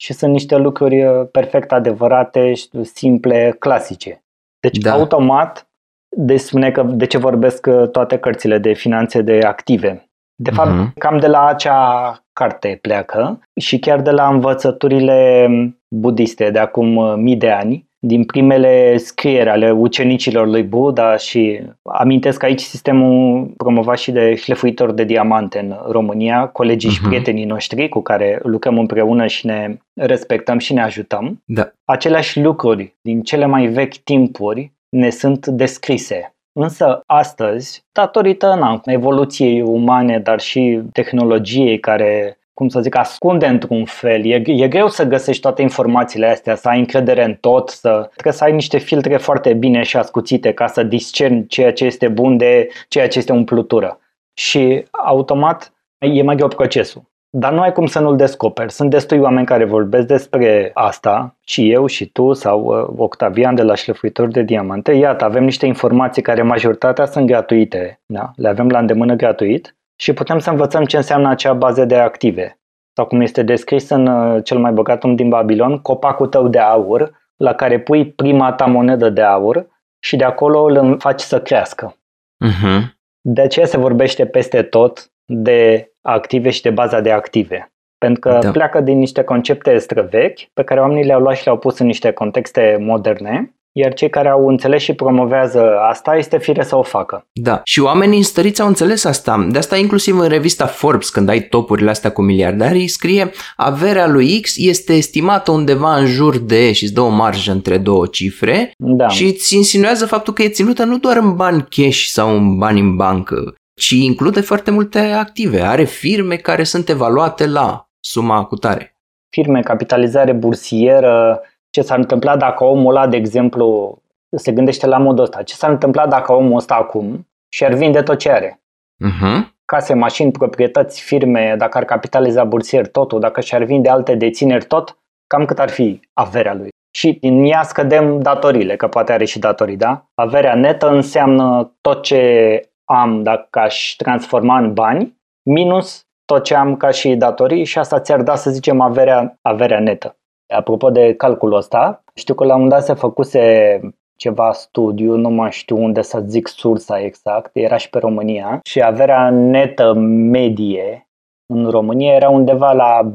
[0.00, 2.52] Și sunt niște lucruri uh, perfect adevărate,
[2.82, 4.24] simple, clasice.
[4.60, 4.92] Deci da.
[4.92, 5.68] automat
[6.16, 10.10] de spune că de ce vorbesc uh, toate cărțile de finanțe de active.
[10.42, 10.92] De fapt, uh-huh.
[10.98, 15.48] cam de la acea carte pleacă și chiar de la învățăturile
[15.88, 21.60] budiste de acum uh, mii de ani, din primele scrieri ale ucenicilor lui Buddha și
[21.82, 26.92] amintesc aici sistemul promovat și de șlefuitori de diamante în România, colegii uh-huh.
[26.92, 27.08] și mhm.
[27.08, 31.42] prietenii noștri cu care lucrăm împreună și ne respectăm și ne ajutăm.
[31.44, 31.72] Da.
[31.84, 36.30] Aceleași lucruri din cele mai vechi timpuri ne sunt descrise.
[36.52, 43.84] Însă astăzi, datorită na, evoluției umane, dar și tehnologiei care cum să zic, ascunde într-un
[43.84, 44.24] fel.
[44.24, 48.32] E, e greu să găsești toate informațiile astea, să ai încredere în tot, să trebuie
[48.32, 52.36] să ai niște filtre foarte bine și ascuțite ca să discerni ceea ce este bun
[52.36, 53.98] de ceea ce este umplutură.
[54.34, 57.02] Și automat e mai greu procesul.
[57.30, 58.72] Dar nu ai cum să nu-l descoperi.
[58.72, 63.62] Sunt destui oameni care vorbesc despre asta, și eu, și tu, sau uh, Octavian de
[63.62, 64.92] la Șlefuitor de Diamante.
[64.92, 68.30] Iată, avem niște informații care majoritatea sunt gratuite, da?
[68.36, 72.58] le avem la îndemână gratuit și putem să învățăm ce înseamnă acea bază de active.
[72.92, 76.58] Sau cum este descris în uh, cel mai bogat om din Babilon, copacul tău de
[76.58, 79.66] aur, la care pui prima ta monedă de aur
[79.98, 81.96] și de acolo îl faci să crească.
[82.44, 82.94] Uh-huh.
[83.20, 87.72] De aceea se vorbește peste tot de active și de baza de active.
[87.98, 88.50] Pentru că da.
[88.50, 92.10] pleacă din niște concepte străvechi pe care oamenii le-au luat și le-au pus în niște
[92.10, 97.26] contexte moderne iar cei care au înțeles și promovează asta este fire să o facă.
[97.32, 99.46] Da, și oamenii înstăriți au înțeles asta.
[99.50, 104.40] De asta inclusiv în revista Forbes, când ai topurile astea cu miliardari, scrie averea lui
[104.40, 108.72] X este estimată undeva în jur de și îți dă o marjă între două cifre
[108.76, 109.08] da.
[109.08, 112.80] și îți insinuează faptul că e ținută nu doar în bani cash sau în bani
[112.80, 115.60] în bancă, ci include foarte multe active.
[115.60, 118.96] Are firme care sunt evaluate la suma cu tare.
[119.28, 121.40] Firme, capitalizare bursieră,
[121.76, 123.98] ce s-ar întâmpla dacă omul ăla, de exemplu,
[124.36, 125.42] se gândește la modul ăsta.
[125.42, 128.60] Ce s-ar întâmpla dacă omul ăsta acum și-ar vinde tot ce are?
[129.04, 129.54] Uh-huh.
[129.64, 134.98] Case, mașini, proprietăți, firme, dacă ar capitaliza bursier totul, dacă și-ar vinde alte dețineri tot,
[135.26, 136.68] cam cât ar fi averea lui.
[136.90, 140.04] Și din ea scădem datorile, că poate are și datorii, da?
[140.14, 146.76] Averea netă înseamnă tot ce am dacă aș transforma în bani, minus tot ce am
[146.76, 150.16] ca și datorii și asta ți-ar da, să zicem, averea, averea netă.
[150.48, 153.80] Apropo de calculul ăsta, știu că la un dat se făcuse
[154.16, 158.82] ceva studiu, nu mai știu unde să zic sursa exact, era și pe România și
[158.82, 159.92] averea netă
[160.30, 161.08] medie
[161.46, 163.12] în România era undeva la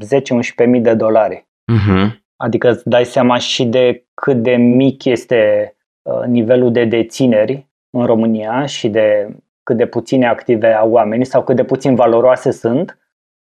[0.67, 1.47] 10-11.000 de dolari.
[1.71, 2.19] Uh-huh.
[2.35, 8.05] Adică îți dai seama și de cât de mic este uh, nivelul de dețineri în
[8.05, 12.99] România și de cât de puține active au oamenii sau cât de puțin valoroase sunt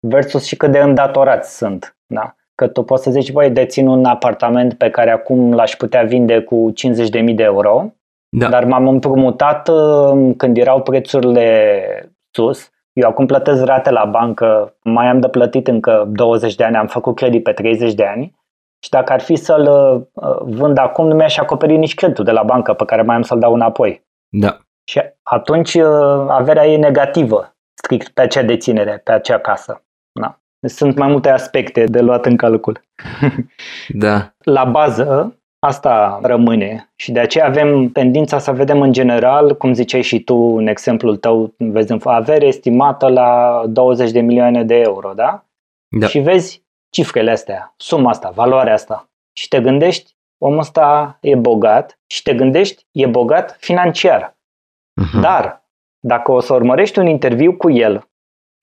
[0.07, 1.97] versus și cât de îndatorați sunt.
[2.05, 2.35] Da?
[2.59, 6.41] Că tu poți să zici, băi, dețin un apartament pe care acum l-aș putea vinde
[6.41, 6.73] cu
[7.25, 7.93] 50.000 de euro,
[8.29, 8.49] da.
[8.49, 11.73] dar m-am împrumutat uh, când erau prețurile
[12.31, 12.69] sus.
[12.93, 16.87] Eu acum plătesc rate la bancă, mai am de plătit încă 20 de ani, am
[16.87, 18.35] făcut credit pe 30 de ani
[18.83, 19.67] și dacă ar fi să-l
[20.13, 23.21] uh, vând acum, nu mi-aș acoperi nici creditul de la bancă pe care mai am
[23.21, 24.05] să-l dau înapoi.
[24.29, 24.57] Da.
[24.83, 29.83] Și atunci uh, averea e negativă, strict pe acea deținere, pe acea casă.
[30.59, 30.67] Da.
[30.67, 32.81] Sunt mai multe aspecte de luat în calcul.
[33.87, 34.33] Da.
[34.43, 40.01] La bază, asta rămâne și de aceea avem tendința să vedem în general, cum ziceai
[40.01, 45.13] și tu în exemplul tău, vezi în avere estimată la 20 de milioane de euro,
[45.13, 45.45] da?
[45.99, 46.07] Da.
[46.07, 51.99] Și vezi cifrele astea, suma asta, valoarea asta și te gândești, omul ăsta e bogat
[52.07, 54.37] și te gândești, e bogat financiar.
[55.01, 55.21] Uh-huh.
[55.21, 58.09] Dar dacă o să urmărești un interviu cu el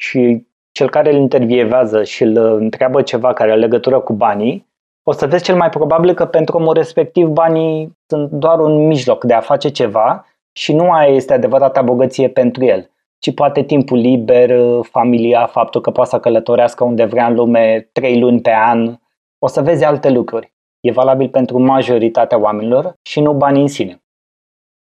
[0.00, 0.45] și
[0.76, 4.68] cel care îl intervievează și îl întreabă ceva care are legătură cu banii,
[5.02, 9.24] o să vezi cel mai probabil că pentru omul respectiv banii sunt doar un mijloc
[9.24, 13.98] de a face ceva și nu aia este adevărata bogăție pentru el, ci poate timpul
[13.98, 18.96] liber, familia, faptul că poate să călătorească unde vrea în lume trei luni pe an.
[19.38, 20.54] O să vezi alte lucruri.
[20.80, 24.02] E valabil pentru majoritatea oamenilor și nu banii în sine.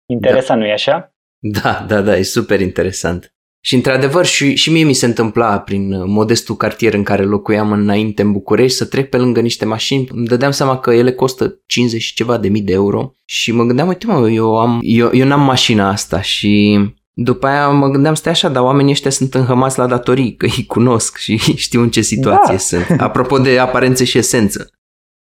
[0.07, 0.65] Interesant, da.
[0.65, 1.13] nu-i așa?
[1.39, 3.35] Da, da, da, e super interesant.
[3.63, 8.23] Și într-adevăr și, și mie mi se întâmpla prin modestul cartier în care locuiam înainte
[8.23, 12.03] în București să trec pe lângă niște mașini, îmi dădeam seama că ele costă 50
[12.03, 15.27] și ceva de mii de euro și mă gândeam, uite mă, eu, am, eu, eu
[15.27, 16.79] n-am mașina asta și
[17.13, 20.67] după aia mă gândeam, stai așa, dar oamenii ăștia sunt înhămați la datorii, că îi
[20.67, 21.37] cunosc și
[21.67, 22.59] știu în ce situație da.
[22.59, 23.01] sunt.
[23.01, 24.71] Apropo de aparențe și esență.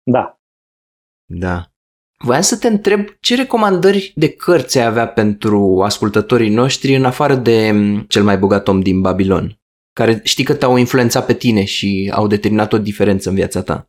[0.02, 0.40] Da.
[1.24, 1.72] Da.
[2.24, 7.34] Voiam să te întreb ce recomandări de cărți ai avea pentru ascultătorii noștri în afară
[7.34, 7.72] de
[8.08, 9.58] cel mai bogat om din Babilon,
[9.92, 13.86] care știi că te-au influențat pe tine și au determinat o diferență în viața ta.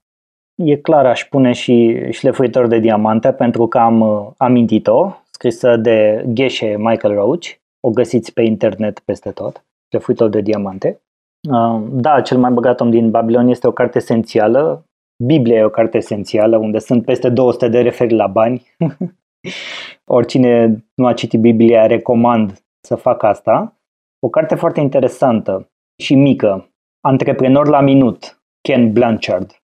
[0.55, 6.25] E clar, aș pune și Șlefuitor de diamante pentru că am uh, amintit-o, scrisă de
[6.34, 7.47] Geshe Michael Roach.
[7.80, 11.01] O găsiți pe internet peste tot, Șlefuitor de diamante.
[11.49, 14.84] Uh, da, cel mai bogat om din Babilon este o carte esențială,
[15.24, 18.63] Biblia e o carte esențială unde sunt peste 200 de referi la bani.
[20.17, 23.80] Oricine nu a citit Biblia recomand să facă asta.
[24.20, 26.70] O carte foarte interesantă și mică,
[27.01, 29.63] Antreprenor la minut, Ken Blanchard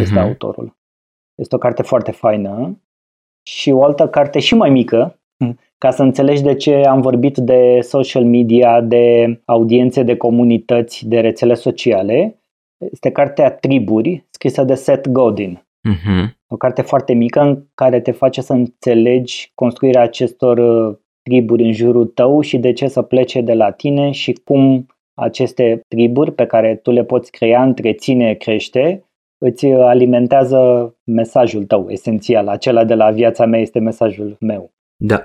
[0.00, 0.22] este uh-huh.
[0.22, 0.76] autorul.
[1.34, 2.80] Este o carte foarte faină
[3.46, 5.20] și o altă carte și mai mică,
[5.82, 11.20] ca să înțelegi de ce am vorbit de social media, de audiențe, de comunități, de
[11.20, 12.38] rețele sociale,
[12.78, 15.66] este cartea Triburi, scrisă de Seth Godin.
[15.88, 16.34] Uh-huh.
[16.46, 21.72] O carte foarte mică în care te face să înțelegi construirea acestor uh, triburi în
[21.72, 26.46] jurul tău și de ce să plece de la tine și cum aceste triburi pe
[26.46, 29.04] care tu le poți crea, întreține, crește,
[29.38, 32.48] îți alimentează mesajul tău esențial.
[32.48, 34.72] Acela de la viața mea este mesajul meu.
[34.96, 35.24] Da.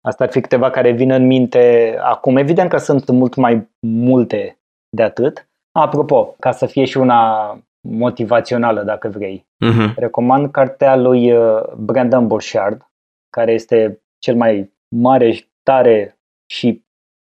[0.00, 2.36] Asta ar fi câteva care vin în minte acum.
[2.36, 5.48] Evident că sunt mult mai multe de atât,
[5.78, 7.50] Apropo, ca să fie și una
[7.80, 9.94] motivațională, dacă vrei, uh-huh.
[9.96, 12.90] recomand cartea lui uh, Brandon Burchard,
[13.30, 16.18] care este cel mai mare, tare
[16.50, 16.84] și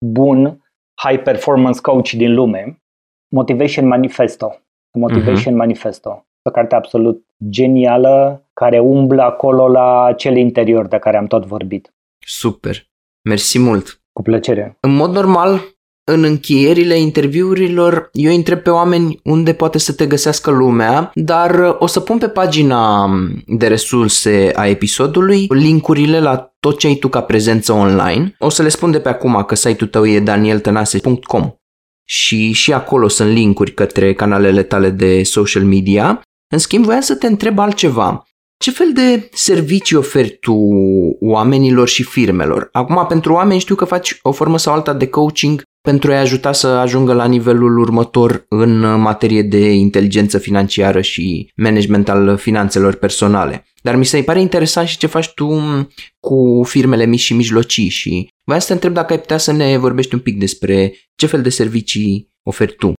[0.06, 2.82] bun high performance coach din lume,
[3.28, 4.60] Motivation Manifesto.
[4.98, 5.56] Motivation uh-huh.
[5.56, 6.26] Manifesto.
[6.42, 11.94] O carte absolut genială care umblă acolo la cel interior de care am tot vorbit.
[12.18, 12.76] Super.
[13.28, 14.00] Mersi mult.
[14.12, 14.76] Cu plăcere.
[14.80, 15.60] În mod normal,
[16.10, 21.76] în încheierile interviurilor eu întreb pe oameni unde poate să te găsească lumea, dar uh,
[21.78, 26.94] o să pun pe pagina um, de resurse a episodului linkurile la tot ce ai
[26.94, 28.34] tu ca prezență online.
[28.38, 31.50] O să le spun de pe acum că site-ul tău e danieltănase.com
[32.04, 36.22] și și acolo sunt linkuri către canalele tale de social media.
[36.52, 38.22] În schimb, voiam să te întreb altceva.
[38.58, 40.54] Ce fel de servicii oferi tu
[41.20, 42.68] oamenilor și firmelor?
[42.72, 46.52] Acum, pentru oameni știu că faci o formă sau alta de coaching pentru a-i ajuta
[46.52, 53.64] să ajungă la nivelul următor în materie de inteligență financiară și management al finanțelor personale.
[53.82, 55.48] Dar mi se pare interesant și ce faci tu
[56.20, 59.76] cu firmele mici și mijlocii și vreau să te întreb dacă ai putea să ne
[59.76, 62.92] vorbești un pic despre ce fel de servicii oferi tu.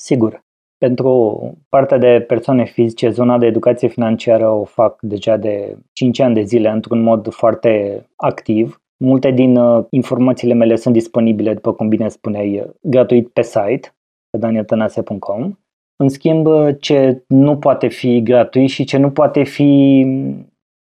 [0.00, 0.40] Sigur.
[0.78, 1.38] Pentru
[1.68, 6.42] partea de persoane fizice, zona de educație financiară o fac deja de 5 ani de
[6.42, 12.08] zile într-un mod foarte activ Multe din uh, informațiile mele sunt disponibile, după cum bine
[12.08, 13.94] spuneai, gratuit pe site,
[14.30, 15.52] pe danieltanase.com.
[15.96, 16.48] În schimb,
[16.80, 20.04] ce nu poate fi gratuit și ce nu poate fi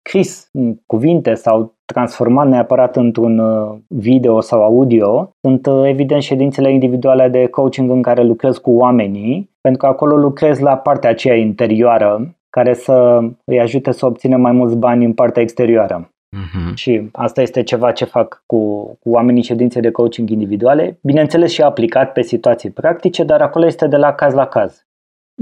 [0.07, 6.73] scris în cuvinte sau transformat neapărat într-un uh, video sau audio, sunt uh, evident ședințele
[6.73, 11.35] individuale de coaching în care lucrez cu oamenii, pentru că acolo lucrez la partea aceea
[11.35, 16.14] interioară care să îi ajute să obțină mai mulți bani în partea exterioară.
[16.35, 16.75] Uh-huh.
[16.75, 21.63] Și asta este ceva ce fac cu, cu oamenii ședințe de coaching individuale, bineînțeles și
[21.63, 24.87] aplicat pe situații practice, dar acolo este de la caz la caz.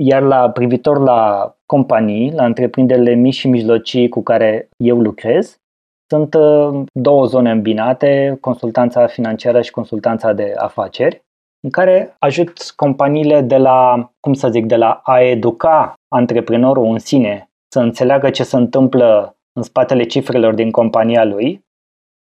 [0.00, 5.60] Iar la privitor la companii, la întreprinderile mici și mijlocii cu care eu lucrez,
[6.06, 11.24] sunt uh, două zone îmbinate, consultanța financiară și consultanța de afaceri,
[11.60, 16.98] în care ajut companiile de la, cum să zic, de la a educa antreprenorul în
[16.98, 21.64] sine să înțeleagă ce se întâmplă în spatele cifrelor din compania lui,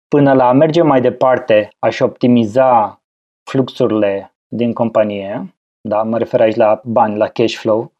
[0.07, 3.01] până la a merge mai departe, aș optimiza
[3.49, 7.91] fluxurile din companie, da, mă refer aici la bani, la cash flow,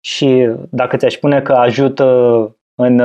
[0.00, 2.04] și dacă ți-aș spune că ajută
[2.74, 2.96] în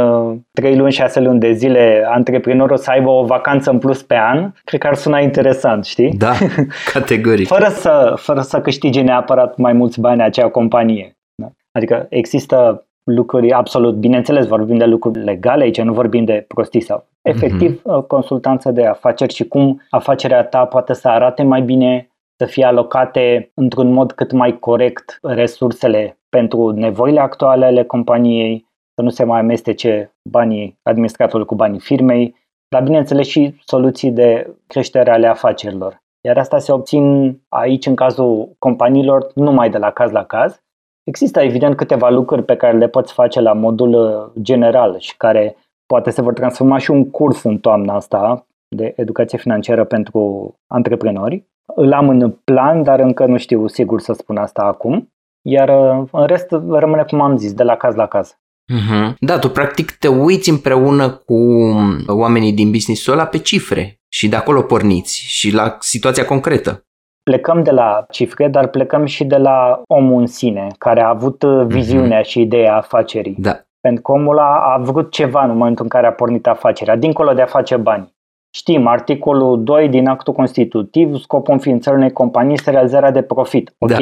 [0.51, 4.15] 3 uh, luni, 6 luni de zile antreprenorul să aibă o vacanță în plus pe
[4.15, 6.13] an, cred că ar suna interesant, știi?
[6.13, 6.31] Da,
[6.93, 7.47] categoric.
[7.47, 11.17] fără, să, fără să câștige neapărat mai mulți bani acea companie.
[11.35, 11.51] Da?
[11.71, 17.07] Adică există lucruri absolut, bineînțeles, vorbim de lucruri legale aici, nu vorbim de prostii sau
[17.21, 18.07] efectiv uh-huh.
[18.07, 23.51] consultanță de afaceri și cum afacerea ta poate să arate mai bine, să fie alocate
[23.53, 29.39] într-un mod cât mai corect resursele pentru nevoile actuale ale companiei, să nu se mai
[29.39, 32.35] amestece banii administratorului cu banii firmei,
[32.69, 36.03] dar bineînțeles și soluții de creștere ale afacerilor.
[36.25, 40.63] Iar asta se obțin aici în cazul companiilor numai de la caz la caz.
[41.05, 45.57] Există evident câteva lucruri pe care le poți face la modul uh, general și care
[45.85, 51.45] poate se vor transforma și un curs în toamna asta de educație financiară pentru antreprenori.
[51.75, 55.13] Îl am în plan, dar încă nu știu sigur să spun asta acum.
[55.41, 58.37] Iar uh, în rest rămâne cum am zis, de la caz la caz.
[58.73, 59.13] Uh-huh.
[59.19, 61.35] Da, tu practic te uiți împreună cu
[62.07, 66.85] oamenii din business-ul ăla pe cifre și de acolo porniți și la situația concretă.
[67.29, 71.43] Plecăm de la cifre, dar plecăm și de la omul în sine, care a avut
[71.43, 72.25] uh, viziunea uh-huh.
[72.25, 73.35] și ideea afacerii.
[73.37, 73.59] Da.
[73.79, 77.33] Pentru că omul a, a vrut ceva în momentul în care a pornit afacerea, dincolo
[77.33, 78.13] de a face bani.
[78.55, 83.75] Știm, articolul 2 din actul constitutiv, scopul înființării unei companii este realizarea de profit.
[83.77, 83.89] Ok.
[83.89, 83.97] Da.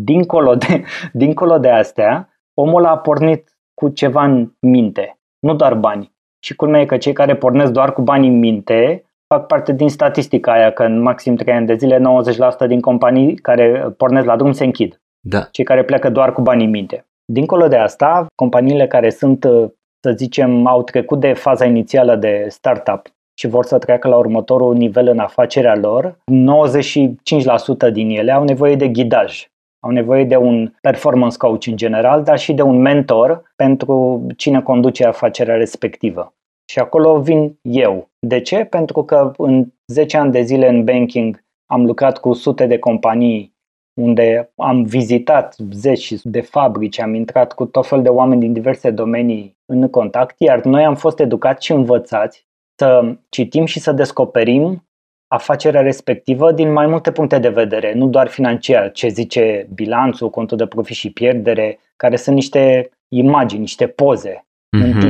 [0.00, 0.84] Dincolo, de,
[1.22, 6.12] dincolo de astea, omul a pornit cu ceva în minte, nu doar bani.
[6.38, 9.88] Și culmea e că cei care pornesc doar cu bani în minte fac parte din
[9.88, 12.02] statistica aia că în maxim 3 ani de zile
[12.64, 15.00] 90% din companii care pornesc la drum se închid.
[15.20, 15.40] Da.
[15.50, 17.06] Cei care pleacă doar cu bani în minte.
[17.32, 19.44] Dincolo de asta, companiile care sunt,
[20.00, 23.06] să zicem, au trecut de faza inițială de startup
[23.38, 26.18] și vor să treacă la următorul nivel în afacerea lor,
[27.88, 29.48] 95% din ele au nevoie de ghidaj.
[29.80, 34.62] Au nevoie de un performance coach în general, dar și de un mentor pentru cine
[34.62, 36.34] conduce afacerea respectivă.
[36.64, 38.10] Și acolo vin eu.
[38.18, 38.64] De ce?
[38.64, 43.54] Pentru că în 10 ani de zile în banking am lucrat cu sute de companii
[44.00, 48.90] unde am vizitat zeci de fabrici, am intrat cu tot fel de oameni din diverse
[48.90, 52.46] domenii în contact, iar noi am fost educați și învățați
[52.78, 54.88] să citim și să descoperim
[55.34, 60.56] afacerea respectivă din mai multe puncte de vedere, nu doar financiar, ce zice bilanțul, contul
[60.56, 64.44] de profit și pierdere, care sunt niște imagini, niște poze
[64.76, 64.80] mm-hmm.
[64.80, 65.00] în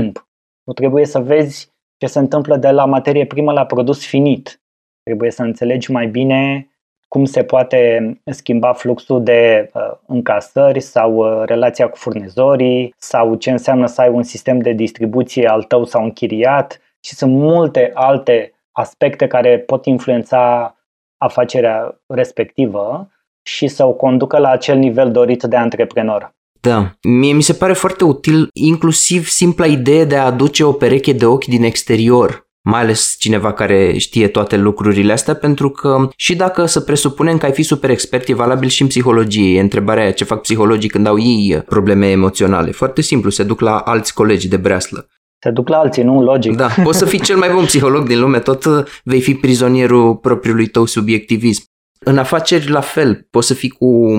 [0.65, 0.67] mhm.
[0.67, 0.67] timp.
[0.67, 4.61] Nu trebuie să vezi ce se întâmplă de la materie primă la produs finit.
[5.03, 6.69] Trebuie să înțelegi mai bine
[7.09, 13.51] cum se poate schimba fluxul de uh, încasări sau uh, relația cu furnizorii sau ce
[13.51, 18.53] înseamnă să ai un sistem de distribuție al tău sau închiriat și sunt multe alte
[18.73, 20.77] aspecte care pot influența
[21.17, 23.09] afacerea respectivă
[23.43, 26.35] și să o conducă la acel nivel dorit de antreprenor.
[26.65, 31.13] Da, mie mi se pare foarte util inclusiv simpla idee de a aduce o pereche
[31.13, 36.37] de ochi din exterior mai ales cineva care știe toate lucrurile astea, pentru că și
[36.37, 39.57] dacă să presupunem că ai fi super expert, e valabil și în psihologie.
[39.57, 42.71] E întrebarea aia ce fac psihologii când au ei probleme emoționale.
[42.71, 45.09] Foarte simplu, se duc la alți colegi de breaslă.
[45.39, 46.23] Se duc la alții, nu?
[46.23, 46.57] Logic.
[46.57, 48.65] Da, poți să fii cel mai bun psiholog din lume, tot
[49.05, 51.65] vei fi prizonierul propriului tău subiectivism.
[52.05, 54.13] În afaceri, la fel, poți să fii cu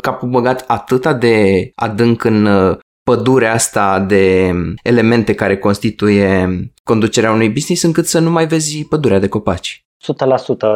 [0.00, 6.48] capul băgat atâta de adânc în uh, pădurea asta de elemente care constituie
[6.84, 9.84] conducerea unui business încât să nu mai vezi pădurea de copaci.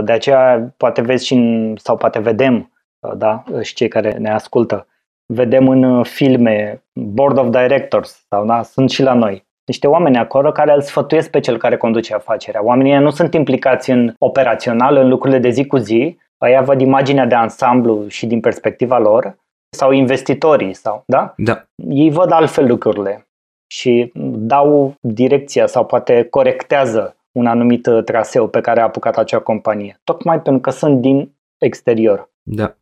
[0.00, 0.04] 100%.
[0.04, 4.30] De aceea poate vezi și în, sau poate vedem, uh, da, și cei care ne
[4.30, 4.86] ascultă,
[5.26, 9.44] vedem în uh, filme board of directors sau da, sunt și la noi.
[9.64, 12.64] Niște oameni acolo care îl sfătuiesc pe cel care conduce afacerea.
[12.64, 17.26] Oamenii nu sunt implicați în operațional, în lucrurile de zi cu zi, Aia văd imaginea
[17.26, 19.36] de ansamblu și din perspectiva lor,
[19.76, 21.34] sau investitorii, sau, da?
[21.36, 21.64] Da.
[21.88, 23.28] Ei văd altfel lucrurile
[23.66, 29.38] și dau direcția sau poate corectează un anumit uh, traseu pe care a apucat acea
[29.38, 32.30] companie, tocmai pentru că sunt din exterior.
[32.42, 32.76] Da.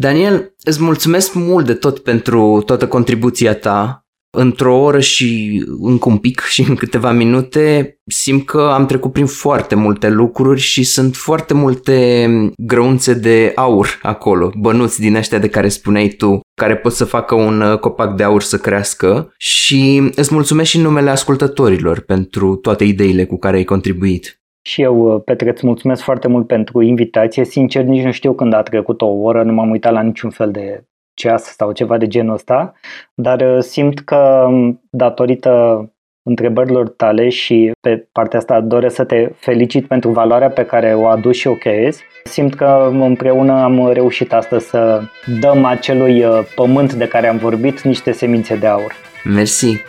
[0.00, 4.01] Daniel, îți mulțumesc mult de tot pentru toată contribuția ta
[4.38, 9.26] într-o oră și încă un pic și în câteva minute simt că am trecut prin
[9.26, 12.26] foarte multe lucruri și sunt foarte multe
[12.56, 17.34] grăunțe de aur acolo, bănuți din ăștia de care spuneai tu, care pot să facă
[17.34, 22.56] un uh, copac de aur să crească și îți mulțumesc și în numele ascultătorilor pentru
[22.56, 24.36] toate ideile cu care ai contribuit.
[24.64, 27.44] Și eu, uh, Petre, îți mulțumesc foarte mult pentru invitație.
[27.44, 30.50] Sincer, nici nu știu când a trecut o oră, nu m-am uitat la niciun fel
[30.50, 30.84] de
[31.14, 32.72] ceas sau ceva de genul ăsta,
[33.14, 35.86] dar uh, simt că um, datorită
[36.22, 41.06] întrebărilor tale și pe partea asta doresc să te felicit pentru valoarea pe care o
[41.06, 42.02] aduci și o creezi.
[42.24, 45.02] Simt că împreună am reușit astăzi să
[45.40, 48.92] dăm acelui uh, pământ de care am vorbit niște semințe de aur.
[49.24, 49.82] Mersi.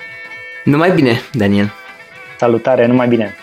[0.64, 1.72] Numai bine, Daniel.
[2.38, 3.34] Salutare, numai bine.